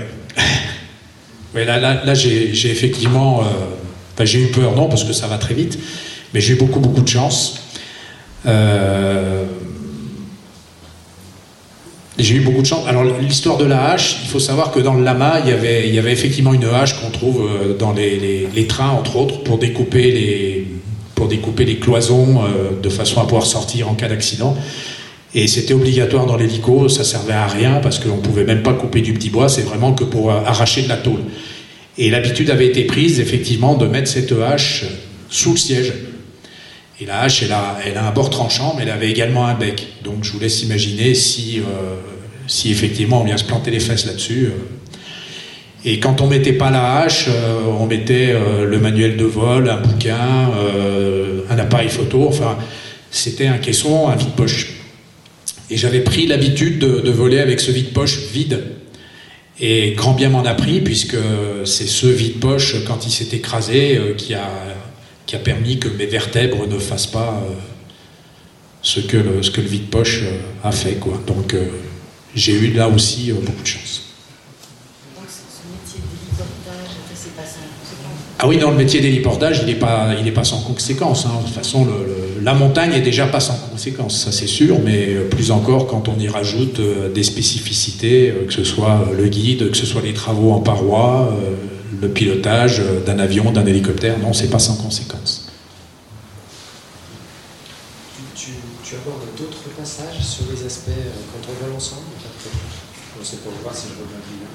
[1.55, 3.43] ouais là, là, j'ai effectivement.
[3.43, 5.79] Euh, j'ai eu peur, non, parce que ça va très vite,
[6.35, 7.61] mais j'ai eu beaucoup, beaucoup de chance.
[8.47, 9.45] Euh,
[12.19, 12.87] j'ai eu beaucoup de chance.
[12.89, 15.53] Alors, l'histoire de la hache, il faut savoir que dans le lama, il y
[15.99, 20.67] avait, effectivement une hache qu'on trouve euh, dans les, trains, entre autres, pour découper les,
[21.19, 24.57] pour découper les cloisons euh, de façon à pouvoir sortir en cas d'accident.
[25.35, 28.73] Et c'était obligatoire dans l'hélico, ça servait à rien parce qu'on ne pouvait même pas
[28.73, 31.21] couper du petit bois, c'est vraiment que pour euh, arracher de la tôle.
[31.99, 34.85] Et l'habitude avait été prise effectivement de mettre cette hache
[35.29, 35.93] sous le siège.
[37.01, 39.89] Et la hache, elle a, un bord tranchant, mais elle avait également un bec.
[40.05, 41.97] Donc je vous laisse imaginer si, euh,
[42.47, 44.51] si effectivement on vient se planter les fesses là-dessus.
[45.85, 49.71] Et quand on mettait pas la hache, euh, on mettait euh, le manuel de vol,
[49.71, 52.59] un bouquin, euh, un appareil photo, enfin,
[53.11, 54.73] c'était un caisson, un vide-poche.
[55.71, 58.65] Et j'avais pris l'habitude de, voler avec ce vide-poche vide.
[59.61, 61.17] Et grand bien m'en a pris, puisque
[61.65, 64.49] c'est ce vide-poche, quand il s'est écrasé, qui, a,
[65.27, 67.45] qui a permis que mes vertèbres ne fassent pas
[68.83, 70.23] ce que le, le vide-poche
[70.65, 70.95] a fait.
[70.95, 71.21] Quoi.
[71.27, 71.55] Donc
[72.35, 74.08] j'ai eu là aussi beaucoup de chance.
[78.41, 81.27] Ah oui, dans le métier d'héliportage, il n'est pas, il pas sans conséquence.
[81.27, 81.41] Hein.
[81.41, 81.89] De toute façon,
[82.41, 86.19] la montagne est déjà pas sans conséquence, ça c'est sûr, mais plus encore quand on
[86.19, 90.15] y rajoute euh, des spécificités, euh, que ce soit le guide, que ce soit les
[90.15, 91.57] travaux en paroi, euh,
[92.01, 95.49] le pilotage d'un avion, d'un hélicoptère, non, c'est pas sans conséquence.
[98.37, 102.07] Tu, abordes d'autres passages sur les aspects quand on va l'ensemble
[103.23, 104.49] C'est pour voir si je reviens bien.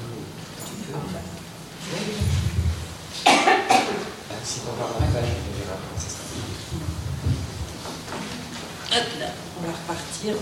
[8.92, 9.28] Hop là,
[9.58, 10.34] on va repartir.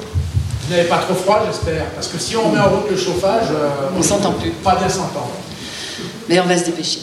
[0.64, 3.50] Vous n'avez pas trop froid, j'espère Parce que si on met en route le chauffage,
[3.52, 4.52] euh, on s'entend plus.
[4.64, 5.32] Pas bien s'entendre.
[6.28, 7.02] Mais on va se dépêcher.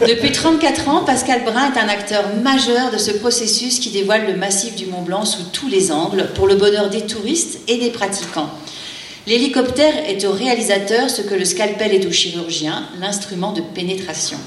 [0.00, 4.36] Depuis 34 ans, Pascal Brun est un acteur majeur de ce processus qui dévoile le
[4.36, 7.90] massif du Mont Blanc sous tous les angles pour le bonheur des touristes et des
[7.90, 8.50] pratiquants.
[9.26, 14.38] L'hélicoptère est au réalisateur ce que le scalpel est au chirurgien, l'instrument de pénétration.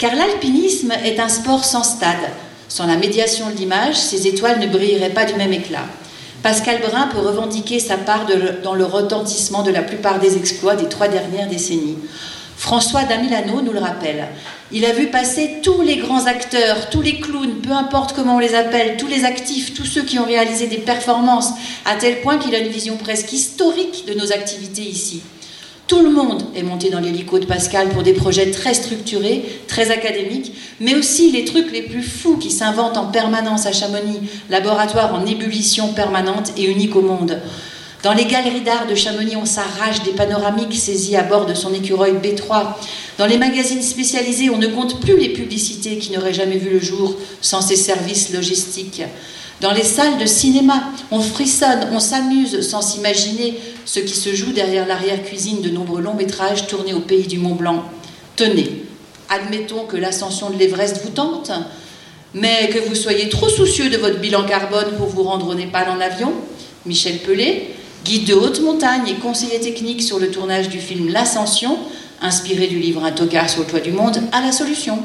[0.00, 2.30] Car l'alpinisme est un sport sans stade.
[2.68, 5.84] Sans la médiation de l'image, ces étoiles ne brilleraient pas du même éclat.
[6.42, 8.24] Pascal Brun peut revendiquer sa part
[8.64, 11.98] dans le retentissement de la plupart des exploits des trois dernières décennies.
[12.56, 14.28] François Damilano nous le rappelle.
[14.72, 18.38] Il a vu passer tous les grands acteurs, tous les clowns, peu importe comment on
[18.38, 21.50] les appelle, tous les actifs, tous ceux qui ont réalisé des performances,
[21.84, 25.20] à tel point qu'il a une vision presque historique de nos activités ici.
[25.90, 29.90] Tout le monde est monté dans l'hélico de Pascal pour des projets très structurés, très
[29.90, 34.20] académiques, mais aussi les trucs les plus fous qui s'inventent en permanence à Chamonix,
[34.50, 37.40] laboratoire en ébullition permanente et unique au monde.
[38.04, 41.74] Dans les galeries d'art de Chamonix, on s'arrache des panoramiques saisis à bord de son
[41.74, 42.66] écureuil B3.
[43.18, 46.78] Dans les magazines spécialisés, on ne compte plus les publicités qui n'auraient jamais vu le
[46.78, 49.02] jour sans ces services logistiques.
[49.60, 54.52] Dans les salles de cinéma, on frissonne, on s'amuse sans s'imaginer ce qui se joue
[54.52, 57.84] derrière l'arrière-cuisine de nombreux longs métrages tournés au pays du Mont Blanc.
[58.36, 58.84] Tenez,
[59.28, 61.52] admettons que l'ascension de l'Everest vous tente,
[62.32, 65.90] mais que vous soyez trop soucieux de votre bilan carbone pour vous rendre au Népal
[65.90, 66.32] en avion.
[66.86, 67.74] Michel Pelé,
[68.06, 71.76] guide de haute montagne et conseiller technique sur le tournage du film L'Ascension,
[72.22, 75.00] inspiré du livre Un tocard sur le toit du monde, à la solution.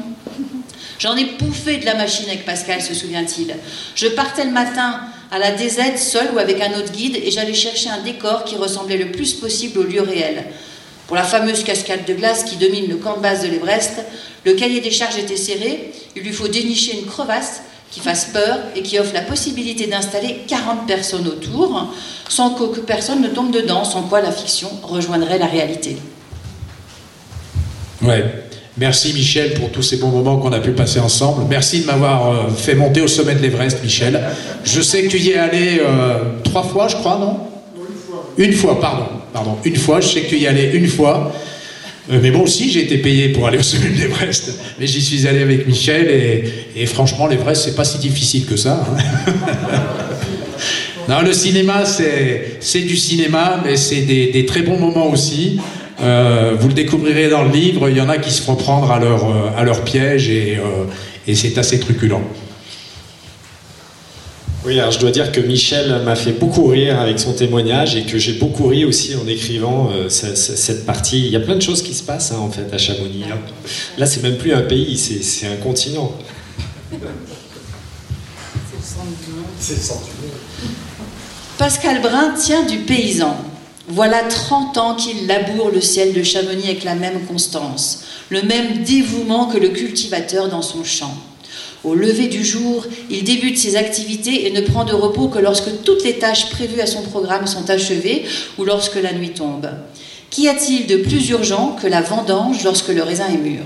[0.98, 3.54] J'en ai bouffé de la machine avec Pascal, se souvient-il.
[3.94, 7.54] Je partais le matin à la DZ seul ou avec un autre guide et j'allais
[7.54, 10.44] chercher un décor qui ressemblait le plus possible au lieu réel.
[11.06, 14.04] Pour la fameuse cascade de glace qui domine le camp de base de l'Everest,
[14.44, 18.58] le cahier des charges était serré, il lui faut dénicher une crevasse qui fasse peur
[18.74, 21.92] et qui offre la possibilité d'installer 40 personnes autour,
[22.28, 25.96] sans qu'aucune personne ne tombe dedans, sans quoi la fiction rejoindrait la réalité.
[28.02, 28.45] Ouais.
[28.78, 31.44] Merci Michel pour tous ces bons moments qu'on a pu passer ensemble.
[31.48, 34.20] Merci de m'avoir euh, fait monter au sommet de l'Everest, Michel.
[34.64, 37.38] Je sais que tu y es allé euh, trois fois, je crois, non?
[38.36, 38.72] Une fois.
[38.74, 39.06] Une pardon.
[39.32, 40.02] Pardon, une fois.
[40.02, 41.32] Je sais que tu y es allé une fois.
[42.10, 44.52] Euh, mais bon aussi, j'ai été payé pour aller au sommet de l'Everest.
[44.78, 46.44] Mais j'y suis allé avec Michel
[46.76, 48.84] et, franchement, l'Everest, c'est pas si difficile que ça.
[49.26, 49.32] Hein.
[51.08, 55.60] non, le cinéma, c'est du cinéma, mais c'est des, très bons moments aussi.
[56.00, 58.90] Euh, vous le découvrirez dans le livre, il y en a qui se font prendre
[58.92, 60.58] à leur, euh, à leur piège et,
[61.26, 62.20] et c'est assez truculent.
[64.66, 68.02] Oui, alors je dois dire que Michel m'a fait beaucoup rire avec son témoignage et
[68.02, 71.24] que j'ai beaucoup ri aussi en écrivant euh, cette, partie.
[71.24, 73.26] Il y a plein de choses qui se passent hein, en fait à Chamonix.
[73.30, 73.38] Hein.
[73.96, 76.12] Là, c'est même plus un pays, c'est un continent.
[79.60, 80.72] C'est le centre du monde.
[81.58, 83.36] Pascal Brun tient du paysan.
[83.88, 88.82] Voilà 30 ans qu'il laboure le ciel de Chamonix avec la même constance, le même
[88.82, 91.14] dévouement que le cultivateur dans son champ.
[91.84, 95.84] Au lever du jour, il débute ses activités et ne prend de repos que lorsque
[95.84, 98.24] toutes les tâches prévues à son programme sont achevées
[98.58, 99.68] ou lorsque la nuit tombe.
[100.30, 103.62] Qu'y a-t-il de plus urgent que la vendange lorsque le raisin est mûr?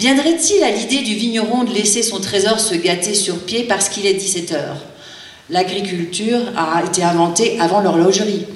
[0.00, 4.06] Viendrait-il à l'idée du vigneron de laisser son trésor se gâter sur pied parce qu'il
[4.06, 4.78] est 17 heures?
[5.50, 8.46] L'agriculture a été inventée avant l'horlogerie.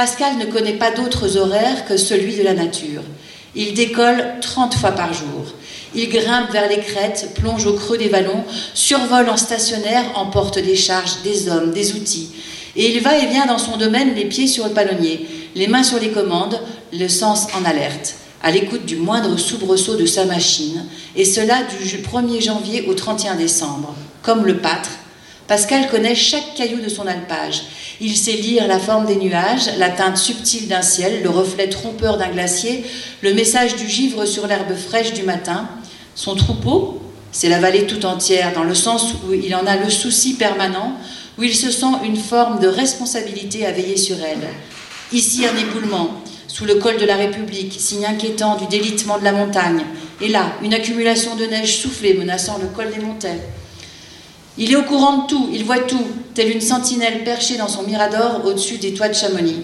[0.00, 3.02] Pascal ne connaît pas d'autres horaires que celui de la nature.
[3.54, 5.44] Il décolle 30 fois par jour.
[5.94, 8.42] Il grimpe vers les crêtes, plonge au creux des vallons,
[8.72, 12.30] survole en stationnaire, emporte des charges, des hommes, des outils.
[12.76, 15.82] Et il va et vient dans son domaine, les pieds sur le palonnier, les mains
[15.82, 16.58] sur les commandes,
[16.94, 21.98] le sens en alerte, à l'écoute du moindre soubresaut de sa machine, et cela du
[21.98, 23.94] 1er janvier au 31 décembre.
[24.22, 24.92] Comme le pâtre,
[25.46, 27.64] Pascal connaît chaque caillou de son alpage.
[28.02, 32.16] Il sait lire la forme des nuages, la teinte subtile d'un ciel, le reflet trompeur
[32.16, 32.84] d'un glacier,
[33.20, 35.68] le message du givre sur l'herbe fraîche du matin,
[36.14, 37.00] son troupeau,
[37.32, 40.94] c'est la vallée tout entière, dans le sens où il en a le souci permanent,
[41.38, 44.48] où il se sent une forme de responsabilité à veiller sur elle.
[45.12, 49.32] Ici, un éboulement, sous le col de la République, signe inquiétant du délitement de la
[49.32, 49.84] montagne.
[50.20, 53.40] Et là, une accumulation de neige soufflée menaçant le col des montagnes.
[54.62, 57.82] Il est au courant de tout, il voit tout, tel une sentinelle perchée dans son
[57.82, 59.62] mirador au-dessus des toits de Chamonix.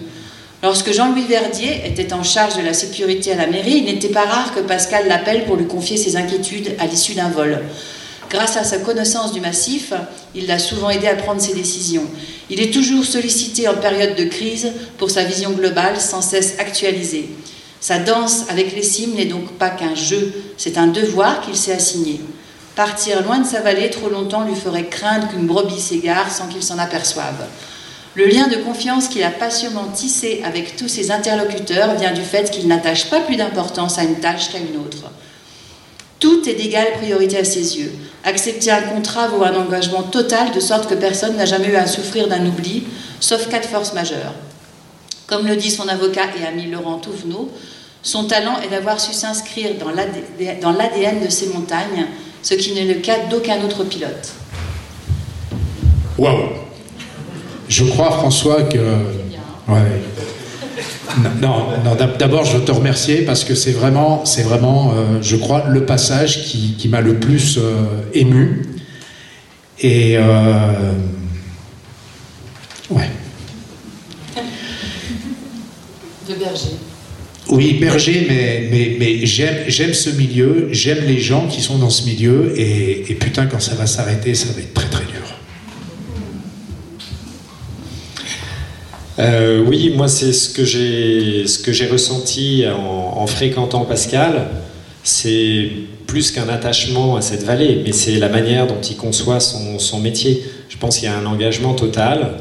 [0.63, 4.25] Lorsque Jean-Louis Verdier était en charge de la sécurité à la mairie, il n'était pas
[4.25, 7.61] rare que Pascal l'appelle pour lui confier ses inquiétudes à l'issue d'un vol.
[8.31, 9.93] Grâce à sa connaissance du massif,
[10.33, 12.05] il l'a souvent aidé à prendre ses décisions.
[12.49, 17.29] Il est toujours sollicité en période de crise pour sa vision globale sans cesse actualisée.
[17.79, 21.73] Sa danse avec les cimes n'est donc pas qu'un jeu, c'est un devoir qu'il s'est
[21.73, 22.19] assigné.
[22.77, 26.61] Partir loin de sa vallée trop longtemps lui ferait craindre qu'une brebis s'égare sans qu'il
[26.61, 27.47] s'en aperçoive.
[28.13, 32.51] Le lien de confiance qu'il a patiemment tissé avec tous ses interlocuteurs vient du fait
[32.51, 35.09] qu'il n'attache pas plus d'importance à une tâche qu'à une autre.
[36.19, 37.91] Tout est d'égale priorité à ses yeux.
[38.23, 41.87] Accepter un contrat vaut un engagement total de sorte que personne n'a jamais eu à
[41.87, 42.83] souffrir d'un oubli,
[43.19, 44.35] sauf cas de force majeure.
[45.25, 47.49] Comme le dit son avocat et ami Laurent Touvenot,
[48.03, 49.71] son talent est d'avoir su s'inscrire
[50.61, 52.05] dans l'ADN de ces montagnes,
[52.47, 54.31] ce qui n'est le cas d'aucun autre pilote.
[56.17, 56.51] Waouh
[57.67, 58.77] Je crois, François, que.
[59.67, 60.01] Ouais.
[61.41, 65.35] Non, non d'abord, je veux te remercier parce que c'est vraiment, c'est vraiment euh, je
[65.35, 68.65] crois, le passage qui, m'a le plus euh, ému.
[69.81, 70.17] Et.
[70.17, 70.93] Euh,
[72.91, 73.09] ouais.
[76.29, 76.77] De berger.
[77.49, 82.05] Oui, berger, mais, mais, mais j'aime ce milieu, j'aime les gens qui sont dans ce
[82.05, 85.13] milieu, et, putain, quand ça va s'arrêter, ça va être très très dur.
[89.19, 90.63] Euh, oui, moi c'est ce que
[91.73, 94.49] j'ai ressenti en, fréquentant Pascal,
[95.03, 95.69] c'est
[96.05, 99.99] plus qu'un attachement à cette vallée, mais c'est la manière dont il conçoit son, son
[99.99, 100.43] métier.
[100.69, 102.35] Je pense qu'il y a un engagement total.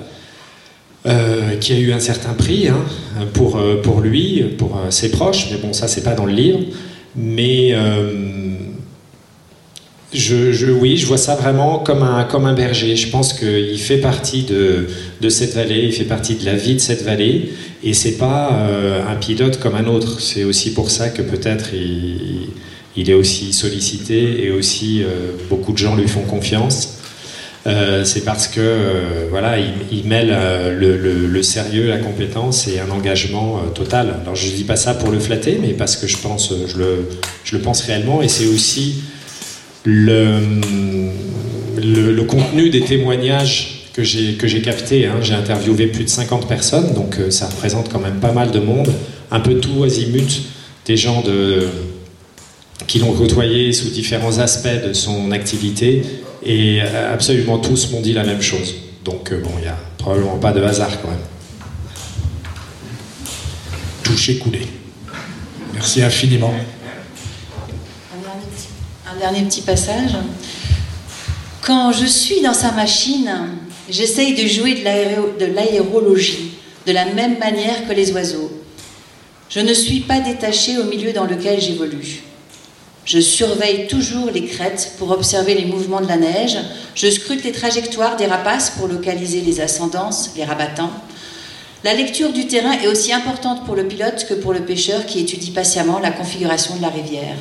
[1.06, 2.84] Euh, qui a eu un certain prix hein,
[3.32, 6.58] pour, euh, pour lui, pour ses proches, mais bon, ça c'est pas dans le livre.
[7.14, 7.74] Mais
[10.12, 12.96] je, oui, je vois ça vraiment comme un, comme un berger.
[12.96, 14.86] Je pense qu'il fait partie de,
[15.20, 17.50] de, cette vallée, il fait partie de la vie de cette vallée,
[17.84, 20.20] et c'est pas euh, un pilote comme un autre.
[20.20, 25.78] C'est aussi pour ça que peut-être il, est aussi sollicité et aussi euh, beaucoup de
[25.78, 26.95] gens lui font confiance.
[27.66, 30.28] Euh, c'est parce que voilà, il, mêle
[30.78, 34.14] le, le, sérieux, la compétence et un engagement total.
[34.22, 36.76] Alors je dis pas ça pour le flatter, mais parce que je pense, je
[37.56, 39.02] le, pense réellement, et c'est aussi
[39.84, 40.60] le,
[42.28, 45.06] contenu des témoignages que j'ai captés.
[45.06, 45.16] Hein.
[45.22, 48.60] J'ai interviewé plus de 50 personnes, donc euh, ça représente quand même pas mal de
[48.60, 48.92] monde,
[49.32, 50.42] un peu tout azimut,
[50.86, 51.24] des gens
[52.86, 56.02] qui l'ont côtoyé sous différents aspects de son activité,
[56.46, 58.74] et euh, absolument tous m'ont dit la même chose.
[59.04, 61.18] Donc euh, bon, il n'y a probablement pas de hasard quand même.
[64.02, 64.60] Touché, coulé.
[65.74, 66.54] Merci infiniment
[69.18, 70.12] dernier petit passage.
[71.62, 73.30] Quand je suis dans sa machine,
[73.88, 76.52] j'essaye de jouer de l'aérologie
[76.86, 78.52] de la même manière que les oiseaux.
[79.50, 82.22] Je ne suis pas détaché au milieu dans lequel j'évolue.
[83.06, 86.58] Je surveille toujours les crêtes pour observer les mouvements de la neige.
[86.96, 90.90] Je scrute les trajectoires des rapaces pour localiser les ascendances, les rabattants.
[91.84, 95.20] La lecture du terrain est aussi importante pour le pilote que pour le pêcheur qui
[95.20, 97.36] étudie patiemment la configuration de la rivière.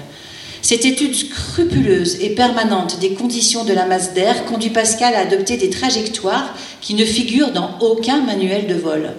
[0.61, 5.57] Cette étude scrupuleuse et permanente des conditions de la masse d'air conduit Pascal à adopter
[5.57, 9.13] des trajectoires qui ne figurent dans aucun manuel de vol.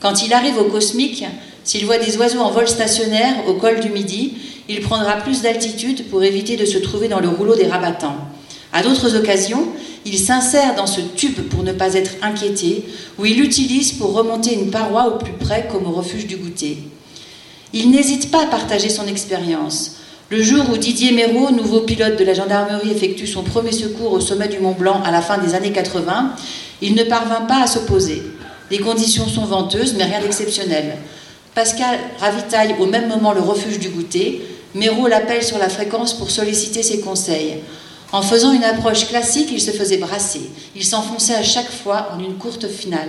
[0.00, 1.24] Quand il arrive au cosmique,
[1.66, 4.34] s'il voit des oiseaux en vol stationnaire au col du Midi,
[4.68, 8.16] il prendra plus d'altitude pour éviter de se trouver dans le rouleau des rabattants.
[8.72, 9.66] À d'autres occasions,
[10.04, 12.84] il s'insère dans ce tube pour ne pas être inquiété,
[13.18, 16.78] ou il l'utilise pour remonter une paroi au plus près comme au refuge du goûter.
[17.72, 19.96] Il n'hésite pas à partager son expérience.
[20.30, 24.20] Le jour où Didier Méraud, nouveau pilote de la gendarmerie, effectue son premier secours au
[24.20, 26.32] sommet du Mont Blanc à la fin des années 80,
[26.80, 28.22] il ne parvint pas à s'opposer.
[28.70, 30.98] Les conditions sont venteuses, mais rien d'exceptionnel.
[31.56, 34.42] Pascal ravitaille au même moment le refuge du goûter.
[34.74, 37.60] Méraud l'appelle sur la fréquence pour solliciter ses conseils.
[38.12, 40.50] En faisant une approche classique, il se faisait brasser.
[40.74, 43.08] Il s'enfonçait à chaque fois en une courte finale.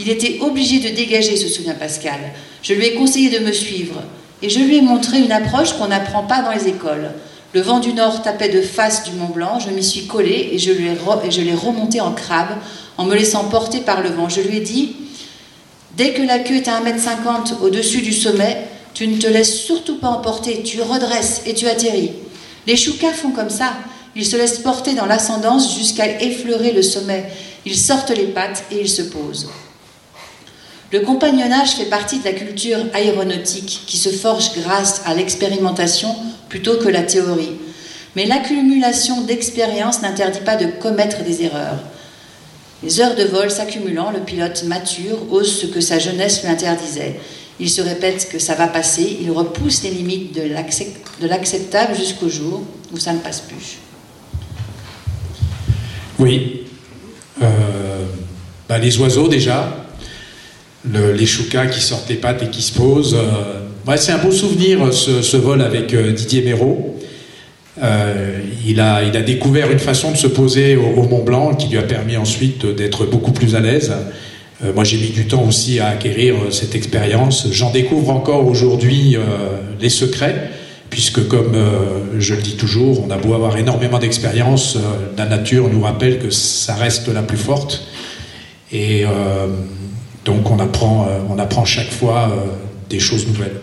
[0.00, 2.18] Il était obligé de dégager, se souvient Pascal.
[2.64, 4.02] Je lui ai conseillé de me suivre.
[4.42, 7.12] Et je lui ai montré une approche qu'on n'apprend pas dans les écoles.
[7.54, 10.58] Le vent du nord tapait de face du Mont Blanc, je m'y suis collé et
[10.58, 12.58] je l'ai remonté en crabe
[12.98, 14.28] en me laissant porter par le vent.
[14.28, 14.96] Je lui ai dit,
[16.00, 18.62] dès que la queue est à 1m50 au-dessus du sommet,
[18.94, 22.12] tu ne te laisses surtout pas emporter, tu redresses et tu atterris.
[22.66, 23.74] Les choucas font comme ça,
[24.16, 27.26] ils se laissent porter dans l'ascendance jusqu'à effleurer le sommet.
[27.66, 29.50] Ils sortent les pattes et ils se posent.
[30.90, 36.16] Le compagnonnage fait partie de la culture aéronautique qui se forge grâce à l'expérimentation
[36.48, 37.58] plutôt que la théorie.
[38.16, 41.76] Mais l'accumulation d'expériences n'interdit pas de commettre des erreurs.
[42.82, 47.20] Les heures de vol s'accumulant, le pilote mature ose ce que sa jeunesse lui interdisait.
[47.58, 52.62] Il se répète que ça va passer, il repousse les limites de l'acceptable jusqu'au jour
[52.92, 53.78] où ça ne passe plus.
[56.18, 56.62] Oui.
[57.42, 57.46] Euh,
[58.68, 59.86] bah, les oiseaux déjà,
[60.84, 63.14] les choucas qui sortent les pattes et qui se posent.
[63.14, 66.99] Euh, c'est un beau souvenir ce, vol avec euh, Didier Méraud.
[68.66, 71.78] Il, a, il a découvert une façon de se poser au, Mont Blanc qui lui
[71.78, 73.92] a permis ensuite d'être beaucoup plus à l'aise.
[74.74, 77.48] moi, j'ai mis du temps aussi à acquérir cette expérience.
[77.50, 79.16] J'en découvre encore aujourd'hui
[79.80, 80.50] les secrets
[80.90, 81.56] puisque comme
[82.18, 84.76] je le dis toujours, on a beau avoir énormément d'expérience,
[85.16, 87.86] la nature nous rappelle que ça reste la plus forte.
[88.72, 89.04] Et
[90.24, 92.30] donc on apprend, on apprend chaque fois
[92.90, 93.60] des choses nouvelles.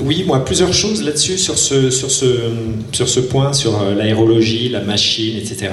[0.01, 2.25] oui, moi, plusieurs choses là-dessus, sur ce, sur, ce,
[2.91, 5.69] sur ce point, sur euh, l'aérologie, la machine, etc.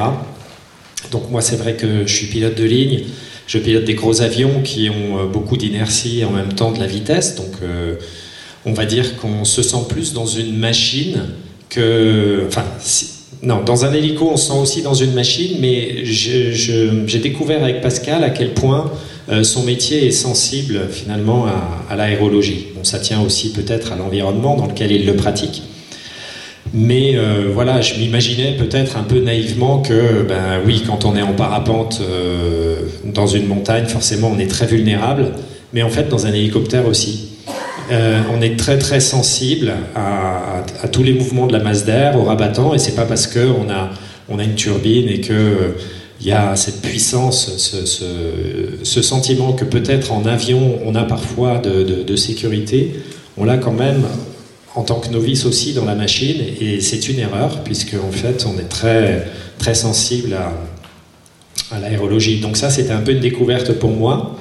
[1.13, 3.05] Donc moi, c'est vrai que je suis pilote de ligne,
[3.47, 6.87] je pilote des gros avions qui ont beaucoup d'inertie et en même temps de la
[6.87, 7.53] vitesse, donc
[8.67, 11.23] on va dire qu'on se sent plus dans une machine
[11.71, 12.45] que...
[12.47, 12.65] Enfin,
[13.43, 17.81] non, dans un hélico, on se sent aussi dans une machine, mais j'ai découvert avec
[17.81, 18.93] Pascal à quel point
[19.31, 21.47] euh, son métier est sensible finalement
[21.91, 22.69] à, l'aérologie.
[22.75, 25.63] Bon, ça tient aussi peut-être à l'environnement dans lequel il le pratique.
[26.73, 31.23] Mais euh, voilà, je m'imaginais peut-être un peu naïvement que, ben oui, quand on est
[31.23, 35.33] en parapente euh, dans une montagne, forcément on est très vulnérable,
[35.73, 37.29] mais en fait dans un hélicoptère aussi.
[37.91, 40.63] On est très très sensible à,
[40.93, 43.89] tous les mouvements de la masse d'air, au rabattant, et c'est pas parce qu'on a,
[44.29, 45.75] on a une turbine et que
[46.21, 52.17] il y a cette puissance, ce, sentiment que peut-être en avion on a parfois de,
[52.17, 52.95] sécurité,
[53.37, 54.03] on l'a quand même
[54.75, 58.47] en tant que novice aussi dans la machine, et c'est une erreur, puisque en fait
[58.47, 59.27] on est très,
[59.59, 60.53] très sensible à,
[61.75, 62.41] à l'aérologie.
[62.41, 64.37] Donc ça c'était un peu une découverte pour moi.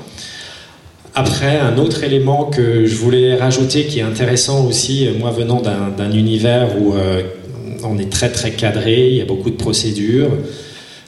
[1.19, 6.11] Après, un autre élément que je voulais rajouter qui est intéressant aussi, moi venant d'un
[6.11, 7.23] univers où euh,
[7.83, 10.29] on est très très cadré, il y a beaucoup de procédures,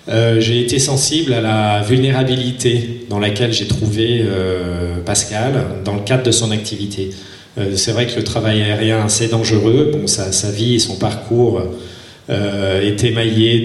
[0.09, 6.01] euh, j'ai été sensible à la vulnérabilité dans laquelle j'ai trouvé euh, Pascal dans le
[6.01, 7.11] cadre de son activité.
[7.75, 11.61] c'est vrai que le travail aérien c'est dangereux, bon, sa, vie et son parcours
[12.29, 13.61] est émaillé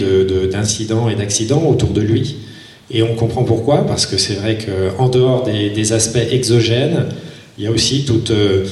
[0.51, 2.37] d'incidents et d'accidents autour de lui.
[2.91, 7.07] Et on comprend pourquoi, parce que c'est vrai qu'en dehors des, aspects exogènes,
[7.59, 8.65] il y a aussi tout euh,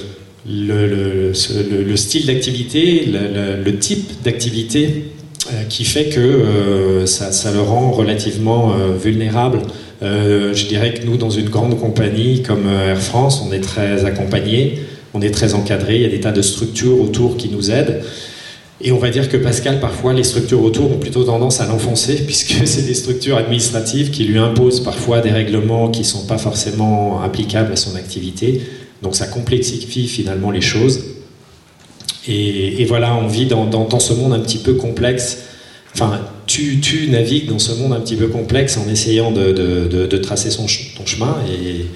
[0.46, 5.21] le, style d'activité, le, type d'activité euh,
[5.68, 9.60] qui fait que euh, ça, le rend relativement vulnérable.
[10.00, 14.80] je dirais que nous, dans une grande compagnie comme Air France, on est très accompagné,
[15.14, 18.02] on est très encadré, il y a des tas de structures autour qui nous aident.
[18.84, 22.16] Et on va dire que Pascal, parfois, les structures autour ont plutôt tendance à l'enfoncer,
[22.26, 26.38] puisque c'est des structures administratives qui lui imposent parfois des règlements qui ne sont pas
[26.38, 28.60] forcément applicables à son activité.
[29.02, 31.00] Donc ça complexifie finalement les choses.
[32.28, 35.38] Et, voilà, on vit dans, ce monde un petit peu complexe.
[35.94, 40.66] Enfin, tu, navigues dans ce monde un petit peu complexe en essayant de, tracer son,
[40.96, 41.36] ton chemin.
[41.48, 41.86] Et,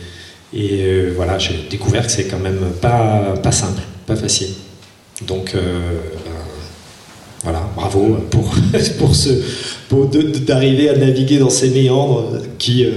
[0.55, 4.49] euh, voilà, j'ai découvert que c'est quand même pas, simple, pas facile.
[5.27, 5.81] Donc, euh,
[7.43, 8.53] voilà, bravo pour,
[8.99, 9.31] pour, ce,
[10.45, 12.91] d'arriver à naviguer dans ces méandres qui, euh,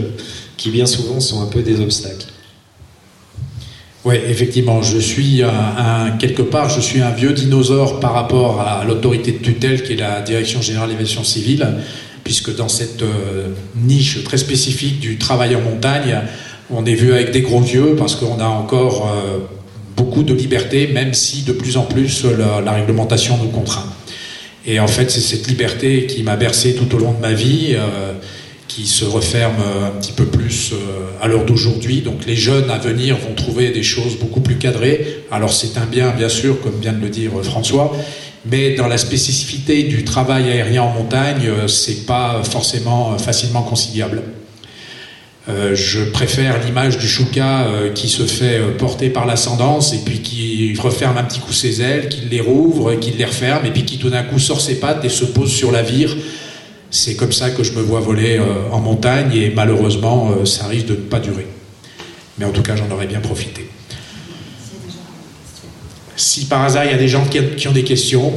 [0.58, 2.26] qui bien souvent sont un peu des obstacles.
[4.06, 8.86] Oui, effectivement, je suis un, quelque part, je suis un vieux dinosaure par rapport à
[8.86, 11.68] l'autorité de tutelle qui est la Direction générale d'aviation civile,
[12.24, 16.22] puisque dans cette euh, niche très spécifique du travail en montagne,
[16.70, 19.40] on est vu avec des gros yeux parce qu'on a encore euh,
[19.98, 22.24] beaucoup de liberté, même si de plus en plus
[22.64, 23.92] la réglementation nous contraint.
[24.66, 27.72] Et en fait, c'est cette liberté qui m'a bercé tout au long de ma vie,
[27.74, 28.14] euh,
[28.80, 30.76] qui se referme euh, un petit peu plus euh,
[31.22, 32.00] à l'heure d'aujourd'hui.
[32.00, 35.24] Donc les jeunes à venir vont trouver des choses beaucoup plus cadrées.
[35.32, 37.92] Alors c'est un bien, bien sûr, comme vient de le dire François,
[38.46, 44.24] mais dans la spécificité du travail aérien en montagne, c'est pas forcément facilement conciliable.
[45.50, 50.00] Euh, je préfère l'image du chouka euh, qui se fait euh, porter par l'ascendance et
[50.06, 53.72] puis qui referme un petit coup ses ailes, qui les rouvre, qui les referme et
[53.72, 56.16] puis qui tout d'un coup sort ses pattes et se pose sur la vire.
[56.92, 60.94] C'est comme ça que je me vois voler en montagne et malheureusement ça risque de
[60.94, 61.48] ne pas durer.
[62.38, 63.70] Mais en tout cas j'en aurais bien profité.
[66.16, 68.34] Si par hasard il y a des gens qui ont des questions,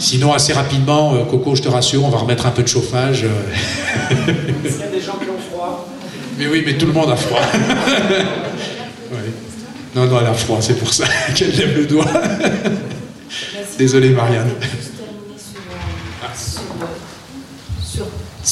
[0.00, 3.26] Sinon, assez rapidement, euh, Coco, je te rassure, on va remettre un peu de chauffage.
[4.64, 5.86] Est-ce qu'il y a des gens qui ont froid?
[6.38, 7.40] Mais oui, mais tout le monde a froid.
[9.92, 11.04] Non, non, elle a froid, c'est pour ça
[11.34, 12.06] qu'elle lève le doigt.
[13.76, 14.50] Désolé, Marianne.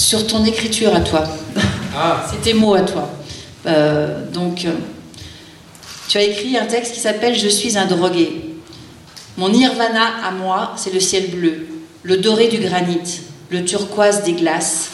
[0.08, 1.24] Sur, ton écriture à toi.
[1.94, 2.24] Ah.
[2.30, 3.10] C'est tes mots à toi.
[3.66, 4.72] Euh, donc, euh,
[6.08, 8.54] tu as écrit un texte qui s'appelle Je suis un drogué.
[9.36, 11.66] Mon nirvana à moi, c'est le ciel bleu,
[12.04, 14.88] le doré du granit, le turquoise des glaces,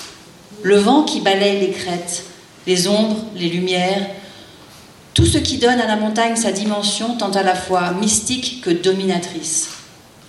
[0.65, 2.25] le vent qui balaye les crêtes,
[2.67, 4.09] les ombres, les lumières,
[5.15, 8.71] tout ce qui donne à la montagne sa dimension tant à la fois mystique que
[8.71, 9.69] dominatrice.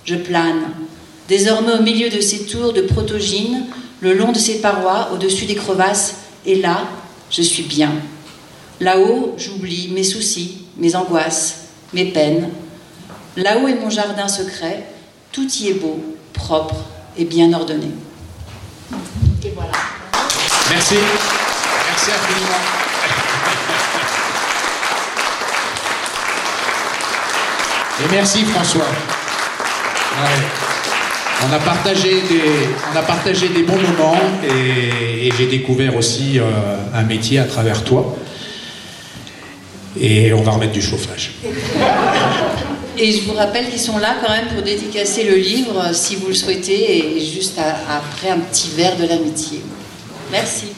[0.04, 0.62] Je plane,
[1.28, 3.64] désormais au milieu de ces tours de protogyne,
[4.00, 6.84] le long de ces parois, au-dessus des crevasses, et là,
[7.30, 7.92] je suis bien.
[8.80, 12.50] Là-haut, j'oublie mes soucis, mes angoisses, mes peines.
[13.36, 14.86] Là-haut est mon jardin secret,
[15.32, 15.98] tout y est beau,
[16.32, 16.76] propre
[17.16, 17.90] et bien ordonné.
[19.44, 19.72] Et voilà.
[20.70, 20.96] Merci.
[21.88, 22.76] Merci infiniment.
[27.98, 28.84] Et merci François.
[31.44, 32.42] On, a partagé des,
[32.92, 36.42] on a partagé des bons moments et, j'ai découvert aussi euh,
[36.94, 38.16] un métier à travers toi.
[40.00, 41.32] Et on va remettre du chauffage.
[42.98, 46.28] Et je vous rappelle qu'ils sont là quand même pour dédicacer le livre si vous
[46.28, 49.60] le souhaitez et juste après un petit verre de l'amitié.
[50.30, 50.68] Merci.